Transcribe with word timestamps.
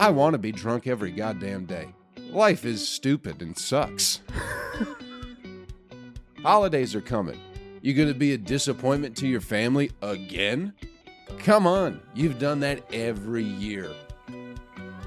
I 0.00 0.08
want 0.08 0.32
to 0.32 0.38
be 0.38 0.50
drunk 0.50 0.86
every 0.86 1.12
goddamn 1.12 1.66
day. 1.66 1.94
Life 2.30 2.64
is 2.64 2.88
stupid 2.88 3.42
and 3.42 3.54
sucks. 3.54 4.22
Holidays 6.42 6.94
are 6.94 7.02
coming. 7.02 7.38
You 7.82 7.92
gonna 7.92 8.14
be 8.14 8.32
a 8.32 8.38
disappointment 8.38 9.14
to 9.18 9.28
your 9.28 9.42
family 9.42 9.90
again? 10.00 10.72
Come 11.40 11.66
on, 11.66 12.00
you've 12.14 12.38
done 12.38 12.60
that 12.60 12.82
every 12.94 13.44
year. 13.44 13.90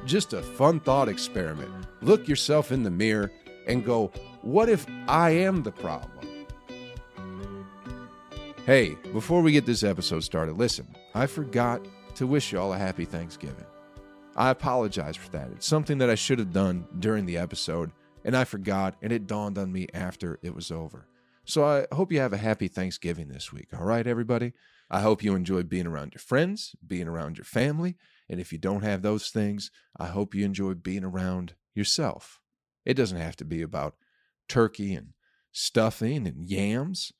Just 0.05 0.33
a 0.33 0.43
fun 0.43 0.79
thought 0.79 1.09
experiment. 1.09 1.71
Look 2.03 2.27
yourself 2.27 2.71
in 2.71 2.83
the 2.83 2.91
mirror 2.91 3.31
and 3.65 3.83
go, 3.83 4.11
what 4.43 4.69
if 4.69 4.85
I 5.07 5.31
am 5.31 5.63
the 5.63 5.71
problem? 5.71 6.27
Hey, 8.67 8.95
before 9.11 9.41
we 9.41 9.53
get 9.53 9.65
this 9.65 9.81
episode 9.81 10.19
started, 10.19 10.59
listen, 10.59 10.85
I 11.15 11.25
forgot 11.25 11.83
to 12.13 12.27
wish 12.27 12.51
you 12.51 12.59
all 12.59 12.73
a 12.73 12.77
happy 12.77 13.05
Thanksgiving. 13.05 13.65
I 14.35 14.49
apologize 14.49 15.15
for 15.15 15.29
that. 15.31 15.51
It's 15.51 15.67
something 15.67 15.99
that 15.99 16.09
I 16.09 16.15
should 16.15 16.39
have 16.39 16.51
done 16.51 16.87
during 16.99 17.25
the 17.25 17.37
episode, 17.37 17.91
and 18.25 18.35
I 18.35 18.45
forgot, 18.45 18.95
and 19.01 19.11
it 19.11 19.27
dawned 19.27 19.57
on 19.59 19.71
me 19.71 19.87
after 19.93 20.39
it 20.41 20.55
was 20.55 20.71
over. 20.71 21.07
So 21.45 21.63
I 21.63 21.85
hope 21.93 22.11
you 22.11 22.19
have 22.19 22.33
a 22.33 22.37
happy 22.37 22.67
Thanksgiving 22.67 23.27
this 23.27 23.53
week, 23.53 23.67
all 23.77 23.85
right, 23.85 24.07
everybody? 24.07 24.53
I 24.89 25.01
hope 25.01 25.23
you 25.23 25.35
enjoy 25.35 25.63
being 25.63 25.85
around 25.85 26.13
your 26.13 26.19
friends, 26.19 26.75
being 26.85 27.07
around 27.07 27.37
your 27.37 27.45
family, 27.45 27.95
and 28.27 28.39
if 28.39 28.51
you 28.51 28.57
don't 28.57 28.83
have 28.83 29.01
those 29.01 29.29
things, 29.29 29.69
I 29.99 30.07
hope 30.07 30.33
you 30.33 30.45
enjoy 30.45 30.73
being 30.73 31.03
around 31.03 31.53
yourself. 31.75 32.39
It 32.85 32.95
doesn't 32.95 33.19
have 33.19 33.35
to 33.37 33.45
be 33.45 33.61
about 33.61 33.95
turkey 34.49 34.95
and 34.95 35.09
stuffing 35.51 36.27
and 36.27 36.49
yams. 36.49 37.11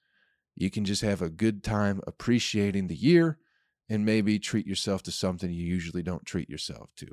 You 0.55 0.71
can 0.71 0.85
just 0.85 1.03
have 1.03 1.21
a 1.21 1.29
good 1.29 1.63
time 1.63 2.01
appreciating 2.07 2.87
the 2.87 2.95
year 2.95 3.37
and 3.89 4.05
maybe 4.05 4.39
treat 4.39 4.65
yourself 4.67 5.03
to 5.03 5.11
something 5.11 5.51
you 5.51 5.65
usually 5.65 6.03
don't 6.03 6.25
treat 6.25 6.49
yourself 6.49 6.89
to. 6.97 7.07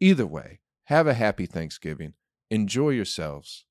Either 0.00 0.26
way, 0.26 0.60
have 0.84 1.06
a 1.06 1.14
happy 1.14 1.46
Thanksgiving, 1.46 2.14
enjoy 2.50 2.90
yourselves, 2.90 3.66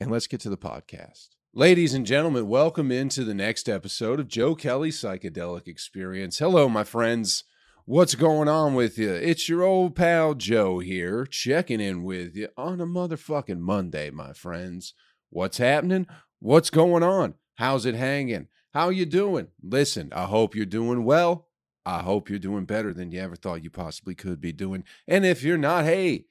and 0.00 0.10
let's 0.10 0.26
get 0.26 0.40
to 0.40 0.50
the 0.50 0.56
podcast. 0.56 1.28
Ladies 1.52 1.94
and 1.94 2.04
gentlemen, 2.04 2.48
welcome 2.48 2.90
into 2.90 3.24
the 3.24 3.34
next 3.34 3.68
episode 3.68 4.18
of 4.18 4.28
Joe 4.28 4.54
Kelly's 4.54 5.00
Psychedelic 5.00 5.68
Experience. 5.68 6.38
Hello, 6.38 6.68
my 6.68 6.84
friends. 6.84 7.44
What's 7.84 8.14
going 8.14 8.48
on 8.48 8.74
with 8.74 8.98
you? 8.98 9.12
It's 9.12 9.48
your 9.48 9.62
old 9.62 9.94
pal 9.94 10.34
Joe 10.34 10.78
here, 10.78 11.26
checking 11.26 11.80
in 11.80 12.02
with 12.02 12.34
you 12.34 12.48
on 12.56 12.80
a 12.80 12.86
motherfucking 12.86 13.60
Monday, 13.60 14.10
my 14.10 14.32
friends. 14.32 14.94
What's 15.30 15.58
happening? 15.58 16.06
What's 16.40 16.70
going 16.70 17.02
on? 17.02 17.34
How's 17.56 17.86
it 17.86 17.94
hanging? 17.94 18.48
How 18.72 18.88
you 18.88 19.06
doing? 19.06 19.48
Listen, 19.62 20.12
I 20.12 20.24
hope 20.24 20.56
you're 20.56 20.66
doing 20.66 21.04
well. 21.04 21.48
I 21.86 22.00
hope 22.00 22.30
you're 22.30 22.38
doing 22.38 22.64
better 22.64 22.94
than 22.94 23.10
you 23.10 23.20
ever 23.20 23.36
thought 23.36 23.62
you 23.62 23.70
possibly 23.70 24.14
could 24.14 24.40
be 24.40 24.52
doing. 24.52 24.84
And 25.06 25.26
if 25.26 25.42
you're 25.42 25.58
not, 25.58 25.84
hey, 25.84 26.26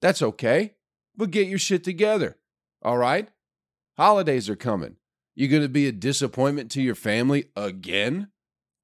that's 0.00 0.22
okay. 0.22 0.74
But 1.16 1.30
get 1.30 1.48
your 1.48 1.58
shit 1.58 1.84
together. 1.84 2.38
All 2.82 2.98
right? 2.98 3.28
Holidays 3.96 4.48
are 4.48 4.56
coming. 4.56 4.96
You're 5.34 5.50
going 5.50 5.62
to 5.62 5.68
be 5.68 5.86
a 5.86 5.92
disappointment 5.92 6.70
to 6.72 6.82
your 6.82 6.94
family 6.94 7.46
again? 7.54 8.28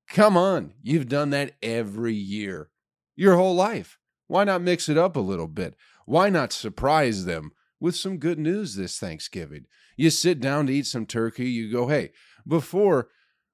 Come 0.08 0.36
on. 0.36 0.74
You've 0.82 1.08
done 1.08 1.30
that 1.30 1.52
every 1.62 2.14
year, 2.14 2.70
your 3.16 3.36
whole 3.36 3.54
life. 3.54 3.98
Why 4.26 4.44
not 4.44 4.62
mix 4.62 4.88
it 4.88 4.98
up 4.98 5.16
a 5.16 5.20
little 5.20 5.46
bit? 5.46 5.74
Why 6.04 6.28
not 6.28 6.52
surprise 6.52 7.24
them 7.24 7.52
with 7.80 7.96
some 7.96 8.18
good 8.18 8.38
news 8.38 8.76
this 8.76 8.98
Thanksgiving? 8.98 9.66
You 9.96 10.10
sit 10.10 10.40
down 10.40 10.66
to 10.66 10.72
eat 10.72 10.86
some 10.86 11.06
turkey, 11.06 11.50
you 11.50 11.70
go, 11.70 11.88
hey, 11.88 12.12
before 12.46 13.08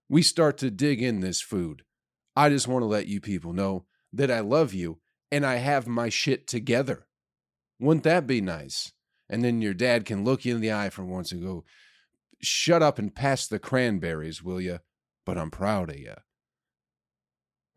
we 0.09 0.23
start 0.23 0.59
to 0.59 0.71
dig 0.71 1.03
in 1.03 1.21
this 1.21 1.41
food, 1.41 1.83
I 2.39 2.51
just 2.51 2.69
want 2.69 2.83
to 2.83 2.87
let 2.87 3.09
you 3.09 3.21
people 3.21 3.53
know 3.53 3.85
that 4.13 4.31
I 4.31 4.39
love 4.39 4.73
you 4.73 5.01
and 5.33 5.45
I 5.45 5.57
have 5.57 5.89
my 5.89 6.09
shit 6.09 6.47
together. 6.47 7.09
Wouldn't 7.81 8.05
that 8.05 8.29
be 8.29 8.41
nice? 8.41 8.93
And 9.29 9.43
then 9.43 9.61
your 9.61 9.75
dad 9.75 10.05
can 10.05 10.23
look 10.23 10.45
you 10.45 10.55
in 10.55 10.61
the 10.61 10.73
eye 10.73 10.91
for 10.91 11.05
once 11.05 11.33
and 11.33 11.43
go, 11.43 11.65
Shut 12.41 12.81
up 12.81 12.97
and 13.01 13.13
pass 13.13 13.49
the 13.49 13.59
cranberries, 13.59 14.41
will 14.41 14.61
you? 14.61 14.79
But 15.27 15.37
I'm 15.37 15.51
proud 15.51 15.91
of 15.91 15.99
you. 15.99 16.15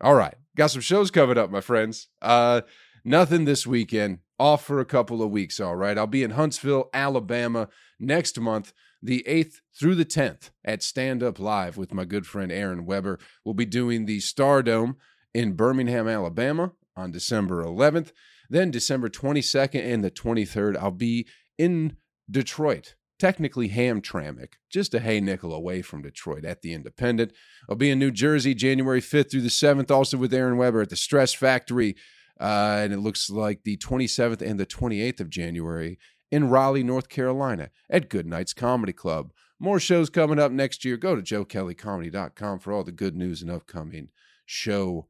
All 0.00 0.14
right. 0.14 0.36
Got 0.56 0.70
some 0.70 0.80
shows 0.80 1.10
covered 1.10 1.38
up, 1.38 1.50
my 1.50 1.60
friends. 1.60 2.06
Uh, 2.22 2.60
nothing 3.04 3.44
this 3.44 3.66
weekend. 3.66 4.20
Off 4.38 4.64
for 4.64 4.78
a 4.78 4.84
couple 4.84 5.22
of 5.22 5.30
weeks, 5.30 5.58
all 5.58 5.74
right. 5.74 5.98
I'll 5.98 6.06
be 6.06 6.22
in 6.22 6.32
Huntsville, 6.32 6.88
Alabama 6.94 7.68
next 7.98 8.38
month, 8.38 8.72
the 9.02 9.24
8th 9.26 9.60
through 9.78 9.96
the 9.96 10.04
10th 10.04 10.50
at 10.64 10.82
Stand 10.82 11.22
Up 11.22 11.40
Live 11.40 11.76
with 11.76 11.92
my 11.92 12.04
good 12.04 12.26
friend 12.26 12.52
Aaron 12.52 12.86
Weber. 12.86 13.18
We'll 13.44 13.54
be 13.54 13.66
doing 13.66 14.06
the 14.06 14.18
Stardome 14.18 14.96
in 15.34 15.54
Birmingham, 15.54 16.08
Alabama 16.08 16.72
on 16.96 17.10
December 17.10 17.64
11th. 17.64 18.12
Then 18.48 18.70
December 18.70 19.08
22nd 19.08 19.84
and 19.84 20.04
the 20.04 20.10
23rd, 20.10 20.76
I'll 20.76 20.90
be 20.90 21.26
in 21.58 21.96
Detroit, 22.30 22.94
technically 23.18 23.70
Hamtramck, 23.70 24.54
just 24.70 24.94
a 24.94 25.00
hay 25.00 25.20
nickel 25.20 25.54
away 25.54 25.82
from 25.82 26.02
Detroit 26.02 26.44
at 26.44 26.62
the 26.62 26.72
Independent. 26.72 27.32
I'll 27.68 27.76
be 27.76 27.90
in 27.90 27.98
New 27.98 28.10
Jersey 28.10 28.54
January 28.54 29.00
5th 29.00 29.30
through 29.30 29.40
the 29.40 29.48
7th, 29.48 29.90
also 29.90 30.16
with 30.16 30.34
Aaron 30.34 30.58
Weber 30.58 30.82
at 30.82 30.90
the 30.90 30.96
Stress 30.96 31.32
Factory. 31.32 31.96
Uh, 32.40 32.80
and 32.82 32.92
it 32.92 32.98
looks 32.98 33.30
like 33.30 33.62
the 33.62 33.76
27th 33.78 34.42
and 34.42 34.58
the 34.58 34.66
28th 34.66 35.20
of 35.20 35.30
January 35.30 35.98
in 36.32 36.48
Raleigh, 36.48 36.82
North 36.82 37.10
Carolina 37.10 37.70
at 37.90 38.08
Good 38.08 38.26
Nights 38.26 38.54
Comedy 38.54 38.94
Club. 38.94 39.32
More 39.60 39.78
shows 39.78 40.08
coming 40.10 40.38
up 40.38 40.50
next 40.50 40.82
year. 40.84 40.96
Go 40.96 41.14
to 41.14 41.22
joekellycomedy.com 41.22 42.58
for 42.58 42.72
all 42.72 42.82
the 42.82 42.90
good 42.90 43.14
news 43.14 43.42
and 43.42 43.50
upcoming 43.50 44.08
show 44.46 45.06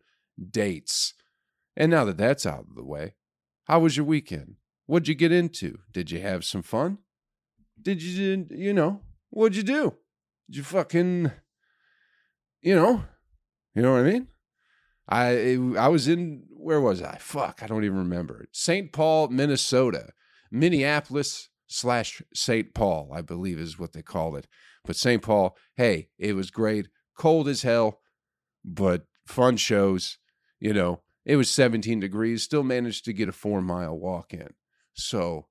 dates. 0.50 1.14
And 1.76 1.90
now 1.92 2.04
that 2.04 2.18
that's 2.18 2.44
out 2.44 2.66
of 2.68 2.74
the 2.74 2.84
way, 2.84 3.14
how 3.64 3.78
was 3.80 3.96
your 3.96 4.04
weekend? 4.04 4.56
What'd 4.86 5.08
you 5.08 5.14
get 5.14 5.32
into? 5.32 5.78
Did 5.92 6.10
you 6.10 6.20
have 6.20 6.44
some 6.44 6.62
fun? 6.62 6.98
Did 7.80 8.02
you, 8.02 8.46
you 8.50 8.74
know, 8.74 9.00
what'd 9.30 9.56
you 9.56 9.62
do? 9.62 9.94
Did 10.50 10.56
you 10.56 10.62
fucking, 10.64 11.30
you 12.60 12.74
know, 12.74 13.04
you 13.74 13.80
know 13.80 13.92
what 13.92 14.00
I 14.00 14.10
mean? 14.10 14.26
I 15.08 15.58
I 15.78 15.88
was 15.88 16.08
in 16.08 16.44
where 16.48 16.80
was 16.80 17.00
I? 17.00 17.16
Fuck, 17.18 17.60
I 17.62 17.66
don't 17.66 17.84
even 17.84 17.98
remember. 17.98 18.46
St. 18.52 18.92
Paul, 18.92 19.28
Minnesota, 19.28 20.10
Minneapolis 20.52 21.48
slash 21.66 22.22
St. 22.34 22.74
Paul, 22.74 23.10
I 23.12 23.22
believe 23.22 23.58
is 23.58 23.78
what 23.78 23.94
they 23.94 24.02
called 24.02 24.36
it. 24.36 24.46
But 24.84 24.96
St. 24.96 25.22
Paul, 25.22 25.56
hey, 25.76 26.10
it 26.18 26.34
was 26.34 26.50
great. 26.50 26.88
Cold 27.16 27.48
as 27.48 27.62
hell, 27.62 28.00
but 28.64 29.06
fun 29.26 29.56
shows. 29.56 30.18
You 30.60 30.74
know, 30.74 31.00
it 31.24 31.36
was 31.36 31.50
17 31.50 32.00
degrees. 32.00 32.42
Still 32.42 32.62
managed 32.62 33.04
to 33.06 33.12
get 33.12 33.28
a 33.28 33.32
four 33.32 33.62
mile 33.62 33.96
walk 33.96 34.34
in. 34.34 34.50
So, 34.92 35.46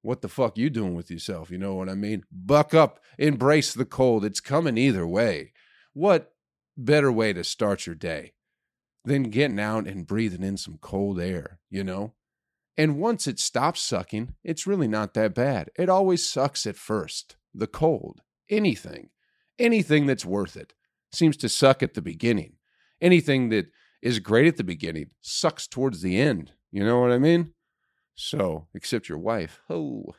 what 0.00 0.22
the 0.22 0.28
fuck 0.28 0.56
you 0.56 0.70
doing 0.70 0.94
with 0.94 1.10
yourself? 1.10 1.50
You 1.50 1.58
know 1.58 1.74
what 1.74 1.88
I 1.88 1.94
mean? 1.94 2.24
Buck 2.32 2.74
up, 2.74 3.00
embrace 3.18 3.72
the 3.74 3.84
cold. 3.84 4.24
It's 4.24 4.40
coming 4.40 4.78
either 4.78 5.06
way. 5.06 5.52
What 5.92 6.32
better 6.76 7.12
way 7.12 7.32
to 7.34 7.44
start 7.44 7.86
your 7.86 7.94
day 7.94 8.32
than 9.04 9.24
getting 9.24 9.60
out 9.60 9.86
and 9.86 10.06
breathing 10.06 10.42
in 10.42 10.56
some 10.56 10.78
cold 10.80 11.20
air, 11.20 11.60
you 11.70 11.84
know? 11.84 12.14
And 12.76 12.98
once 12.98 13.26
it 13.26 13.38
stops 13.38 13.82
sucking, 13.82 14.34
it's 14.42 14.66
really 14.66 14.88
not 14.88 15.14
that 15.14 15.34
bad. 15.34 15.70
It 15.78 15.88
always 15.88 16.26
sucks 16.26 16.66
at 16.66 16.76
first. 16.76 17.36
The 17.54 17.66
cold, 17.66 18.22
anything, 18.48 19.10
anything 19.58 20.06
that's 20.06 20.24
worth 20.24 20.56
it 20.56 20.72
seems 21.12 21.36
to 21.38 21.48
suck 21.48 21.82
at 21.82 21.94
the 21.94 22.00
beginning. 22.00 22.54
Anything 23.00 23.50
that 23.50 23.66
is 24.00 24.18
great 24.20 24.46
at 24.46 24.56
the 24.56 24.64
beginning 24.64 25.10
sucks 25.20 25.66
towards 25.66 26.00
the 26.00 26.18
end. 26.18 26.52
You 26.70 26.84
know 26.84 27.00
what 27.00 27.12
I 27.12 27.18
mean? 27.18 27.52
So, 28.14 28.68
except 28.74 29.08
your 29.08 29.18
wife. 29.18 29.60
Oh. 29.70 30.14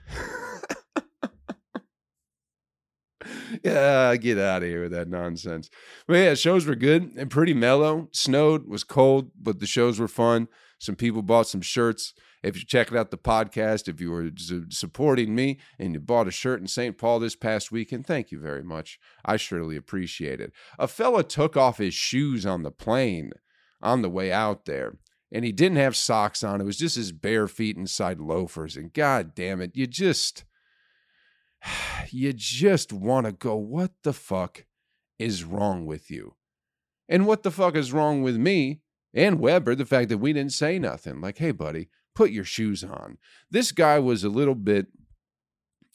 yeah, 3.63 4.15
get 4.17 4.37
out 4.37 4.63
of 4.63 4.69
here 4.69 4.83
with 4.83 4.91
that 4.91 5.07
nonsense. 5.07 5.69
But 6.07 6.15
yeah, 6.15 6.33
shows 6.33 6.65
were 6.65 6.75
good 6.75 7.13
and 7.15 7.31
pretty 7.31 7.53
mellow. 7.53 8.09
Snowed, 8.11 8.67
was 8.67 8.83
cold, 8.83 9.31
but 9.41 9.59
the 9.59 9.65
shows 9.65 9.99
were 9.99 10.09
fun. 10.09 10.49
Some 10.83 10.97
people 10.97 11.21
bought 11.21 11.47
some 11.47 11.62
shirts. 11.62 12.13
If 12.44 12.57
you're 12.57 12.65
checking 12.65 12.97
out 12.97 13.09
the 13.09 13.18
podcast, 13.18 13.88
if 13.88 14.01
you 14.01 14.12
were 14.12 14.31
supporting 14.68 15.33
me 15.33 15.59
and 15.80 15.94
you 15.94 16.01
bought 16.01 16.27
a 16.27 16.31
shirt 16.31 16.59
in 16.59 16.68
St. 16.68 16.97
Paul 16.97 17.21
this 17.21 17.38
past 17.38 17.71
weekend, 17.71 18.06
thank 18.06 18.31
you 18.31 18.39
very 18.39 18.63
much. 18.63 19.00
I 19.24 19.38
surely 19.38 19.77
appreciate 19.77 20.41
it. 20.41 20.51
A 20.77 20.89
fella 20.89 21.24
took 21.24 21.56
off 21.56 21.77
his 21.77 21.94
shoes 21.94 22.45
on 22.45 22.63
the 22.63 22.71
plane 22.71 23.31
on 23.81 24.01
the 24.01 24.09
way 24.09 24.30
out 24.30 24.65
there 24.65 24.97
and 25.31 25.45
he 25.45 25.53
didn't 25.53 25.77
have 25.77 25.95
socks 25.95 26.44
on. 26.44 26.59
It 26.59 26.65
was 26.65 26.77
just 26.77 26.97
his 26.97 27.13
bare 27.13 27.47
feet 27.47 27.77
inside 27.77 28.19
loafers. 28.19 28.75
And 28.75 28.91
god 28.91 29.33
damn 29.33 29.62
it, 29.62 29.77
you 29.77 29.88
just 29.88 30.44
you 32.09 32.33
just 32.33 32.91
want 32.91 33.25
to 33.25 33.31
go, 33.31 33.56
what 33.56 33.91
the 34.03 34.12
fuck 34.12 34.65
is 35.18 35.45
wrong 35.45 35.85
with 35.85 36.12
you? 36.12 36.35
And 37.07 37.25
what 37.25 37.44
the 37.44 37.51
fuck 37.51 37.77
is 37.77 37.94
wrong 37.94 38.21
with 38.21 38.35
me 38.35 38.81
and 39.13 39.39
Weber? 39.39 39.75
The 39.75 39.86
fact 39.86 40.10
that 40.10 40.18
we 40.18 40.33
didn't 40.33 40.54
say 40.54 40.80
nothing. 40.80 41.21
Like, 41.21 41.38
hey, 41.38 41.51
buddy, 41.51 41.89
put 42.15 42.31
your 42.31 42.44
shoes 42.44 42.83
on. 42.83 43.18
This 43.50 43.71
guy 43.71 44.00
was 44.00 44.24
a 44.24 44.30
little 44.30 44.56
bit 44.56 44.88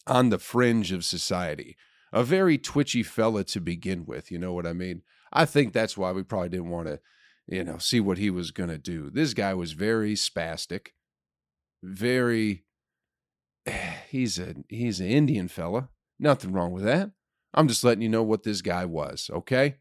on 0.06 0.30
the 0.30 0.38
fringe 0.38 0.92
of 0.92 1.04
society, 1.04 1.76
a 2.12 2.24
very 2.24 2.58
twitchy 2.58 3.02
fella 3.02 3.44
to 3.44 3.60
begin 3.60 4.06
with. 4.06 4.30
You 4.30 4.38
know 4.38 4.52
what 4.52 4.66
I 4.66 4.72
mean? 4.72 5.02
I 5.32 5.44
think 5.44 5.72
that's 5.72 5.96
why 5.96 6.12
we 6.12 6.22
probably 6.22 6.48
didn't 6.48 6.70
want 6.70 6.88
to 6.88 7.00
you 7.48 7.64
know, 7.64 7.78
see 7.78 7.98
what 7.98 8.18
he 8.18 8.30
was 8.30 8.50
going 8.50 8.68
to 8.68 8.78
do. 8.78 9.10
This 9.10 9.32
guy 9.32 9.54
was 9.54 9.72
very 9.72 10.14
spastic, 10.14 10.88
very 11.82 12.64
he's 14.08 14.38
a 14.38 14.54
he's 14.68 15.00
an 15.00 15.08
Indian 15.08 15.48
fella. 15.48 15.88
Nothing 16.18 16.52
wrong 16.52 16.72
with 16.72 16.84
that. 16.84 17.10
I'm 17.54 17.68
just 17.68 17.82
letting 17.82 18.02
you 18.02 18.08
know 18.08 18.22
what 18.22 18.42
this 18.42 18.60
guy 18.60 18.84
was, 18.84 19.30
okay? 19.32 19.76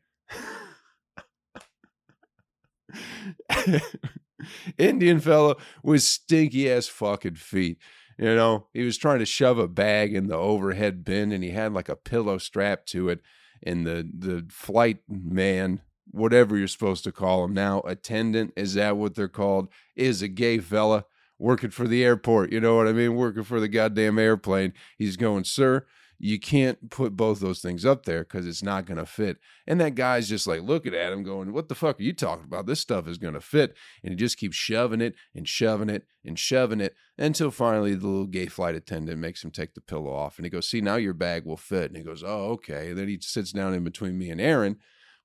Indian 4.77 5.19
fella 5.19 5.55
with 5.83 6.03
stinky 6.03 6.71
ass 6.71 6.88
fucking 6.88 7.35
feet. 7.35 7.77
You 8.17 8.35
know, 8.35 8.67
he 8.73 8.83
was 8.83 8.97
trying 8.97 9.19
to 9.19 9.25
shove 9.25 9.59
a 9.59 9.67
bag 9.67 10.15
in 10.15 10.27
the 10.27 10.35
overhead 10.35 11.05
bin 11.05 11.31
and 11.31 11.44
he 11.44 11.51
had 11.51 11.73
like 11.73 11.89
a 11.89 11.95
pillow 11.95 12.38
strapped 12.38 12.88
to 12.89 13.09
it. 13.09 13.21
And 13.63 13.85
the, 13.85 14.09
the 14.17 14.45
flight 14.49 14.99
man, 15.07 15.81
whatever 16.11 16.57
you're 16.57 16.67
supposed 16.67 17.03
to 17.03 17.11
call 17.11 17.44
him 17.44 17.53
now, 17.53 17.81
attendant, 17.81 18.53
is 18.55 18.73
that 18.75 18.97
what 18.97 19.15
they're 19.15 19.27
called? 19.27 19.69
Is 19.95 20.21
a 20.21 20.27
gay 20.27 20.59
fella 20.59 21.05
working 21.39 21.69
for 21.69 21.88
the 21.88 22.03
airport. 22.03 22.51
You 22.51 22.59
know 22.59 22.75
what 22.75 22.88
I 22.88 22.94
mean? 22.94 23.15
Working 23.15 23.44
for 23.44 23.59
the 23.59 23.67
goddamn 23.67 24.17
airplane. 24.19 24.73
He's 24.97 25.17
going, 25.17 25.44
Sir, 25.44 25.85
you 26.19 26.40
can't 26.40 26.90
put 26.90 27.16
both 27.16 27.40
those 27.40 27.60
things 27.62 27.86
up 27.86 28.06
there 28.06 28.24
because 28.24 28.48
it's 28.48 28.64
not 28.64 28.86
going 28.86 28.98
to 28.98 29.06
fit. 29.06 29.38
And 29.68 29.80
that 29.80 29.96
guy's 29.96 30.28
just 30.28 30.48
like 30.48 30.62
looking 30.62 30.96
at 30.96 31.14
him, 31.14 31.24
going, 31.24 31.54
What 31.54 31.69
the 31.69 31.75
fuck 31.75 32.00
are 32.00 32.04
you 32.04 32.14
talking 32.14 32.46
about? 32.46 32.66
This 32.66 32.80
stuff 32.80 33.08
is 33.08 33.18
going 33.18 33.36
to 33.36 33.42
fit. 33.42 33.75
And 34.04 34.12
he 34.12 34.16
just 34.16 34.38
keeps 34.38 34.56
shoving 34.56 35.02
it 35.02 35.16
and 35.36 35.48
shoving 35.48 35.90
it 35.90 36.08
and 36.25 36.38
shoving 36.38 36.81
it 36.81 36.96
until 37.18 37.52
finally 37.52 37.94
the 37.94 38.08
little 38.08 38.25
gay 38.25 38.48
flight 38.48 38.75
attendant 38.75 39.19
makes 39.19 39.44
him 39.44 39.52
take 39.52 39.75
the 39.75 39.81
pillow 39.81 40.12
off. 40.12 40.38
And 40.38 40.46
he 40.46 40.50
goes, 40.50 40.68
See, 40.68 40.81
now 40.81 40.96
your 40.96 41.14
bag 41.14 41.46
will 41.46 41.58
fit. 41.58 41.92
And 41.92 41.98
he 41.98 42.04
goes, 42.04 42.24
Oh, 42.25 42.52
okay. 42.54 42.90
And 42.90 42.98
then 42.98 43.08
he 43.08 43.19
sits 43.22 43.52
down 43.52 43.74
in 43.74 43.84
between 43.84 44.18
me 44.18 44.31
and 44.31 44.42
Aaron. 44.42 44.78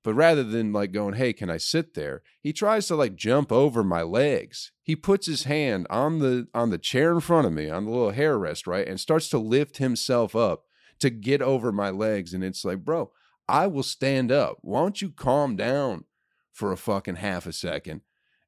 But 0.03 0.15
rather 0.15 0.43
than 0.43 0.73
like 0.73 0.91
going, 0.91 1.15
Hey, 1.15 1.33
can 1.33 1.49
I 1.49 1.57
sit 1.57 1.95
there? 1.95 2.21
He 2.39 2.53
tries 2.53 2.87
to 2.87 2.95
like 2.95 3.15
jump 3.15 3.51
over 3.51 3.83
my 3.83 4.03
legs. 4.03 4.71
He 4.83 4.95
puts 4.95 5.25
his 5.25 5.45
hand 5.45 5.87
on 5.89 6.19
the 6.19 6.49
on 6.53 6.69
the 6.69 6.77
chair 6.77 7.13
in 7.13 7.21
front 7.21 7.47
of 7.47 7.53
me, 7.53 7.67
on 7.67 7.85
the 7.85 7.91
little 7.91 8.11
hair 8.11 8.37
rest, 8.37 8.67
right? 8.67 8.87
And 8.87 8.99
starts 8.99 9.27
to 9.29 9.39
lift 9.39 9.77
himself 9.77 10.35
up 10.35 10.65
to 10.99 11.09
get 11.09 11.41
over 11.41 11.71
my 11.71 11.89
legs. 11.89 12.33
And 12.33 12.43
it's 12.43 12.63
like, 12.63 12.83
bro, 12.83 13.11
I 13.47 13.67
will 13.67 13.83
stand 13.83 14.31
up. 14.31 14.57
Why 14.61 14.81
don't 14.81 15.01
you 15.01 15.09
calm 15.09 15.55
down 15.55 16.05
for 16.51 16.71
a 16.71 16.77
fucking 16.77 17.17
half 17.17 17.45
a 17.45 17.53
second? 17.53 18.01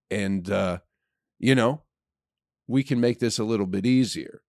And, 0.09 0.49
uh, 0.49 0.79
you 1.39 1.55
know, 1.55 1.83
we 2.67 2.83
can 2.83 2.99
make 2.99 3.19
this 3.19 3.39
a 3.39 3.43
little 3.43 3.65
bit 3.65 3.85
easier. 3.85 4.41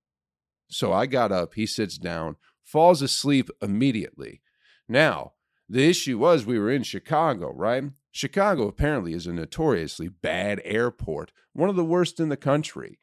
So 0.68 0.92
I 0.92 1.06
got 1.06 1.32
up, 1.32 1.54
he 1.54 1.66
sits 1.66 1.98
down, 1.98 2.36
falls 2.64 3.02
asleep 3.02 3.50
immediately. 3.62 4.42
Now, 4.88 5.32
the 5.68 5.88
issue 5.88 6.18
was 6.18 6.46
we 6.46 6.58
were 6.58 6.70
in 6.70 6.82
Chicago, 6.82 7.52
right? 7.52 7.84
Chicago 8.12 8.66
apparently 8.66 9.12
is 9.12 9.26
a 9.26 9.32
notoriously 9.32 10.08
bad 10.08 10.60
airport, 10.64 11.32
one 11.52 11.68
of 11.68 11.76
the 11.76 11.84
worst 11.84 12.18
in 12.20 12.28
the 12.28 12.36
country. 12.36 12.98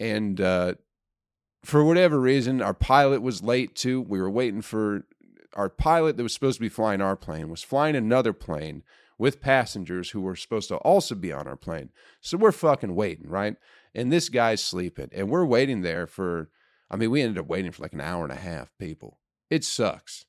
And 0.00 0.40
uh, 0.40 0.74
for 1.64 1.84
whatever 1.84 2.20
reason, 2.20 2.62
our 2.62 2.74
pilot 2.74 3.22
was 3.22 3.42
late 3.42 3.74
too. 3.74 4.00
We 4.00 4.20
were 4.20 4.30
waiting 4.30 4.62
for 4.62 5.04
our 5.56 5.68
pilot 5.68 6.16
that 6.16 6.22
was 6.22 6.34
supposed 6.34 6.58
to 6.58 6.62
be 6.62 6.68
flying 6.68 7.00
our 7.00 7.16
plane 7.16 7.48
was 7.48 7.62
flying 7.62 7.96
another 7.96 8.32
plane 8.32 8.82
with 9.18 9.40
passengers 9.40 10.10
who 10.10 10.20
were 10.20 10.36
supposed 10.36 10.68
to 10.68 10.76
also 10.76 11.14
be 11.14 11.32
on 11.32 11.48
our 11.48 11.56
plane. 11.56 11.88
So 12.20 12.36
we're 12.36 12.52
fucking 12.52 12.94
waiting, 12.94 13.28
right? 13.28 13.56
And 13.94 14.12
this 14.12 14.28
guy's 14.28 14.62
sleeping, 14.62 15.08
and 15.12 15.30
we're 15.30 15.46
waiting 15.46 15.80
there 15.80 16.06
for. 16.06 16.50
I 16.90 16.96
mean, 16.96 17.10
we 17.10 17.22
ended 17.22 17.38
up 17.38 17.48
waiting 17.48 17.72
for 17.72 17.82
like 17.82 17.94
an 17.94 18.00
hour 18.00 18.22
and 18.22 18.32
a 18.32 18.36
half. 18.36 18.70
People, 18.78 19.18
it 19.50 19.64
sucks. 19.64 20.26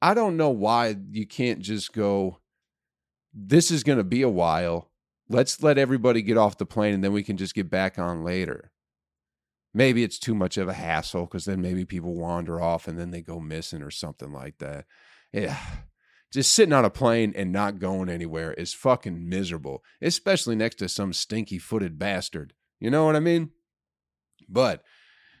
I 0.00 0.14
don't 0.14 0.36
know 0.36 0.48
why 0.48 0.96
you 1.10 1.26
can't 1.26 1.60
just 1.60 1.92
go. 1.92 2.38
This 3.34 3.70
is 3.70 3.82
going 3.82 3.98
to 3.98 4.04
be 4.04 4.22
a 4.22 4.28
while. 4.28 4.90
Let's 5.28 5.62
let 5.62 5.76
everybody 5.76 6.22
get 6.22 6.38
off 6.38 6.58
the 6.58 6.66
plane, 6.66 6.94
and 6.94 7.04
then 7.04 7.12
we 7.12 7.22
can 7.22 7.36
just 7.36 7.54
get 7.54 7.68
back 7.68 7.98
on 7.98 8.24
later 8.24 8.70
maybe 9.72 10.02
it's 10.02 10.18
too 10.18 10.34
much 10.34 10.56
of 10.56 10.68
a 10.68 10.72
hassle 10.72 11.26
because 11.26 11.44
then 11.44 11.60
maybe 11.60 11.84
people 11.84 12.14
wander 12.14 12.60
off 12.60 12.88
and 12.88 12.98
then 12.98 13.10
they 13.10 13.20
go 13.20 13.40
missing 13.40 13.82
or 13.82 13.90
something 13.90 14.32
like 14.32 14.58
that. 14.58 14.84
Yeah. 15.32 15.58
Just 16.32 16.52
sitting 16.52 16.72
on 16.72 16.84
a 16.84 16.90
plane 16.90 17.32
and 17.36 17.52
not 17.52 17.80
going 17.80 18.08
anywhere 18.08 18.52
is 18.52 18.72
fucking 18.72 19.28
miserable, 19.28 19.82
especially 20.00 20.54
next 20.54 20.76
to 20.76 20.88
some 20.88 21.12
stinky 21.12 21.58
footed 21.58 21.98
bastard. 21.98 22.52
You 22.78 22.90
know 22.90 23.04
what 23.04 23.16
I 23.16 23.20
mean? 23.20 23.50
But 24.48 24.82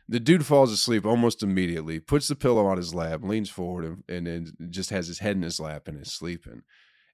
the 0.08 0.20
dude 0.20 0.44
falls 0.44 0.72
asleep 0.72 1.06
almost 1.06 1.42
immediately, 1.42 2.00
puts 2.00 2.26
the 2.26 2.34
pillow 2.34 2.66
on 2.66 2.76
his 2.76 2.92
lap, 2.92 3.20
leans 3.22 3.48
forward, 3.48 4.02
and, 4.08 4.26
and 4.26 4.50
just 4.68 4.90
has 4.90 5.06
his 5.06 5.20
head 5.20 5.36
in 5.36 5.42
his 5.42 5.60
lap 5.60 5.86
and 5.86 6.00
is 6.00 6.12
sleeping. 6.12 6.62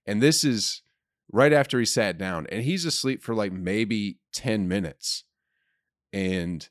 And 0.07 0.23
this 0.23 0.45
is 0.45 0.83
right 1.31 1.53
after 1.53 1.79
he 1.79 1.85
sat 1.85 2.17
down, 2.17 2.47
and 2.51 2.63
he's 2.63 2.87
asleep 2.87 3.23
for 3.23 3.35
like 3.35 3.53
maybe 3.53 4.19
10 4.33 4.67
minutes. 4.67 5.25
And 6.13 6.67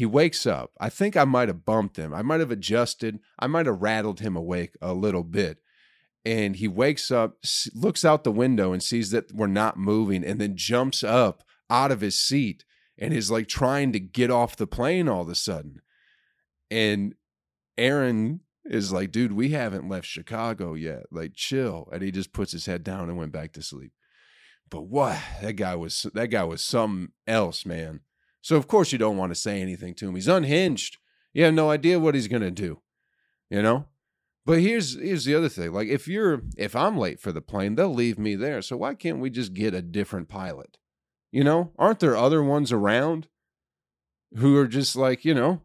he 0.00 0.06
wakes 0.06 0.46
up. 0.46 0.70
I 0.80 0.88
think 0.88 1.14
I 1.14 1.26
might 1.26 1.48
have 1.48 1.66
bumped 1.66 1.98
him. 1.98 2.14
I 2.14 2.22
might 2.22 2.40
have 2.40 2.50
adjusted. 2.50 3.18
I 3.38 3.46
might 3.46 3.66
have 3.66 3.82
rattled 3.82 4.20
him 4.20 4.34
awake 4.34 4.74
a 4.80 4.94
little 4.94 5.22
bit. 5.22 5.58
And 6.24 6.56
he 6.56 6.68
wakes 6.68 7.10
up, 7.10 7.36
looks 7.74 8.02
out 8.02 8.24
the 8.24 8.32
window 8.32 8.72
and 8.72 8.82
sees 8.82 9.10
that 9.10 9.30
we're 9.30 9.46
not 9.46 9.76
moving, 9.76 10.24
and 10.24 10.40
then 10.40 10.56
jumps 10.56 11.04
up 11.04 11.44
out 11.68 11.92
of 11.92 12.00
his 12.00 12.18
seat 12.18 12.64
and 12.96 13.12
is 13.12 13.30
like 13.30 13.46
trying 13.46 13.92
to 13.92 14.00
get 14.00 14.30
off 14.30 14.56
the 14.56 14.66
plane 14.66 15.06
all 15.06 15.20
of 15.20 15.28
a 15.28 15.34
sudden. 15.34 15.82
And 16.70 17.14
Aaron 17.76 18.40
is 18.64 18.94
like, 18.94 19.12
dude, 19.12 19.32
we 19.32 19.50
haven't 19.50 19.90
left 19.90 20.06
Chicago 20.06 20.72
yet. 20.72 21.12
Like, 21.12 21.34
chill. 21.34 21.90
And 21.92 22.02
he 22.02 22.10
just 22.10 22.32
puts 22.32 22.52
his 22.52 22.64
head 22.64 22.84
down 22.84 23.10
and 23.10 23.18
went 23.18 23.32
back 23.32 23.52
to 23.52 23.62
sleep. 23.62 23.92
But 24.70 24.84
what? 24.86 25.18
That 25.42 25.56
guy 25.56 25.74
was 25.74 26.06
that 26.14 26.28
guy 26.28 26.44
was 26.44 26.64
something 26.64 27.12
else, 27.26 27.66
man. 27.66 28.00
So 28.40 28.56
of 28.56 28.68
course 28.68 28.92
you 28.92 28.98
don't 28.98 29.16
want 29.16 29.30
to 29.30 29.40
say 29.40 29.60
anything 29.60 29.94
to 29.96 30.08
him. 30.08 30.14
He's 30.14 30.28
unhinged. 30.28 30.98
You 31.32 31.44
have 31.44 31.54
no 31.54 31.70
idea 31.70 32.00
what 32.00 32.14
he's 32.14 32.28
gonna 32.28 32.50
do. 32.50 32.80
You 33.48 33.62
know? 33.62 33.86
But 34.46 34.60
here's 34.60 34.98
here's 34.98 35.24
the 35.24 35.34
other 35.34 35.48
thing. 35.48 35.72
Like 35.72 35.88
if 35.88 36.08
you're 36.08 36.42
if 36.56 36.74
I'm 36.74 36.96
late 36.96 37.20
for 37.20 37.32
the 37.32 37.42
plane, 37.42 37.74
they'll 37.74 37.92
leave 37.92 38.18
me 38.18 38.34
there. 38.34 38.62
So 38.62 38.76
why 38.76 38.94
can't 38.94 39.20
we 39.20 39.30
just 39.30 39.54
get 39.54 39.74
a 39.74 39.82
different 39.82 40.28
pilot? 40.28 40.78
You 41.30 41.44
know? 41.44 41.72
Aren't 41.78 42.00
there 42.00 42.16
other 42.16 42.42
ones 42.42 42.72
around 42.72 43.28
who 44.36 44.56
are 44.56 44.66
just 44.66 44.96
like, 44.96 45.24
you 45.24 45.34
know, 45.34 45.62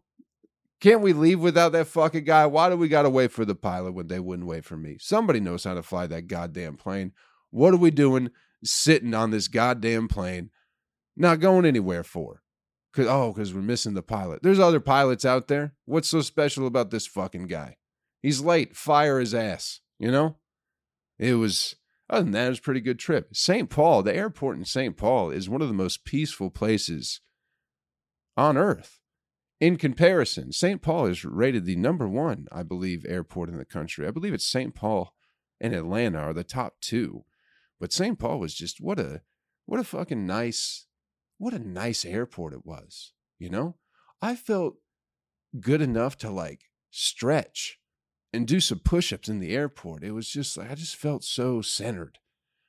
can't 0.81 1.01
we 1.01 1.13
leave 1.13 1.39
without 1.39 1.71
that 1.71 1.87
fucking 1.87 2.25
guy? 2.25 2.45
Why 2.45 2.69
do 2.69 2.75
we 2.75 2.87
gotta 2.87 3.09
wait 3.09 3.31
for 3.31 3.45
the 3.45 3.55
pilot 3.55 3.93
when 3.93 4.07
they 4.07 4.19
wouldn't 4.19 4.47
wait 4.47 4.65
for 4.65 4.77
me? 4.77 4.97
Somebody 4.99 5.39
knows 5.39 5.63
how 5.63 5.73
to 5.73 5.83
fly 5.83 6.05
that 6.07 6.27
goddamn 6.27 6.75
plane. 6.77 7.13
What 7.49 7.73
are 7.73 7.77
we 7.77 7.91
doing 7.91 8.29
sitting 8.63 9.13
on 9.13 9.31
this 9.31 9.47
goddamn 9.47 10.07
plane, 10.07 10.49
not 11.15 11.39
going 11.39 11.65
anywhere 11.65 12.03
for? 12.03 12.41
Cause 12.95 13.07
oh, 13.07 13.33
because 13.33 13.53
we're 13.53 13.61
missing 13.61 13.93
the 13.93 14.01
pilot. 14.01 14.41
There's 14.41 14.59
other 14.59 14.79
pilots 14.79 15.25
out 15.25 15.49
there. 15.49 15.73
What's 15.83 16.07
so 16.07 16.21
special 16.21 16.65
about 16.65 16.91
this 16.91 17.05
fucking 17.05 17.47
guy? 17.47 17.75
He's 18.21 18.39
late. 18.39 18.75
Fire 18.75 19.19
his 19.19 19.33
ass. 19.33 19.81
You 19.99 20.11
know? 20.11 20.37
It 21.19 21.35
was 21.35 21.75
other 22.09 22.23
than 22.23 22.31
that, 22.31 22.45
it 22.45 22.49
was 22.49 22.59
a 22.59 22.63
pretty 22.63 22.81
good 22.81 22.99
trip. 22.99 23.35
St. 23.35 23.69
Paul, 23.69 24.03
the 24.03 24.15
airport 24.15 24.57
in 24.57 24.65
St. 24.65 24.95
Paul 24.95 25.31
is 25.31 25.49
one 25.49 25.61
of 25.61 25.67
the 25.67 25.73
most 25.73 26.05
peaceful 26.05 26.49
places 26.49 27.21
on 28.37 28.57
earth. 28.57 28.99
In 29.59 29.77
comparison, 29.77 30.51
St. 30.51 30.81
Paul 30.81 31.07
is 31.07 31.25
rated 31.25 31.65
the 31.65 31.75
number 31.75 32.07
one, 32.07 32.47
I 32.51 32.63
believe, 32.63 33.05
airport 33.07 33.49
in 33.49 33.57
the 33.57 33.65
country. 33.65 34.05
I 34.07 34.11
believe 34.11 34.33
it's 34.33 34.47
St. 34.47 34.75
Paul 34.75 35.13
and 35.59 35.73
Atlanta 35.73 36.19
are 36.19 36.33
the 36.33 36.43
top 36.43 36.75
two. 36.81 37.23
But 37.79 37.93
St. 37.93 38.19
Paul 38.19 38.39
was 38.39 38.53
just 38.53 38.79
what 38.79 38.99
a 38.99 39.21
what 39.65 39.79
a 39.79 39.83
fucking 39.83 40.25
nice 40.25 40.84
what 41.37 41.53
a 41.53 41.59
nice 41.59 42.05
airport 42.05 42.53
it 42.53 42.65
was. 42.65 43.13
You 43.39 43.49
know, 43.49 43.75
I 44.21 44.35
felt 44.35 44.75
good 45.59 45.81
enough 45.81 46.17
to 46.19 46.29
like 46.29 46.61
stretch 46.91 47.79
and 48.33 48.47
do 48.47 48.59
some 48.59 48.79
push 48.79 49.13
ups 49.13 49.29
in 49.29 49.39
the 49.39 49.55
airport. 49.55 50.03
It 50.03 50.11
was 50.11 50.29
just 50.29 50.57
like, 50.57 50.71
I 50.71 50.75
just 50.75 50.95
felt 50.95 51.23
so 51.23 51.61
centered. 51.61 52.19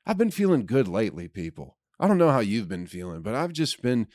I've 0.04 0.18
been 0.18 0.30
feeling 0.30 0.66
good 0.66 0.86
lately, 0.86 1.28
people. 1.28 1.76
I 1.98 2.06
don't 2.06 2.18
know 2.18 2.30
how 2.30 2.40
you've 2.40 2.68
been 2.68 2.86
feeling, 2.86 3.22
but 3.22 3.34
I've 3.34 3.52
just 3.52 3.82
been 3.82 4.06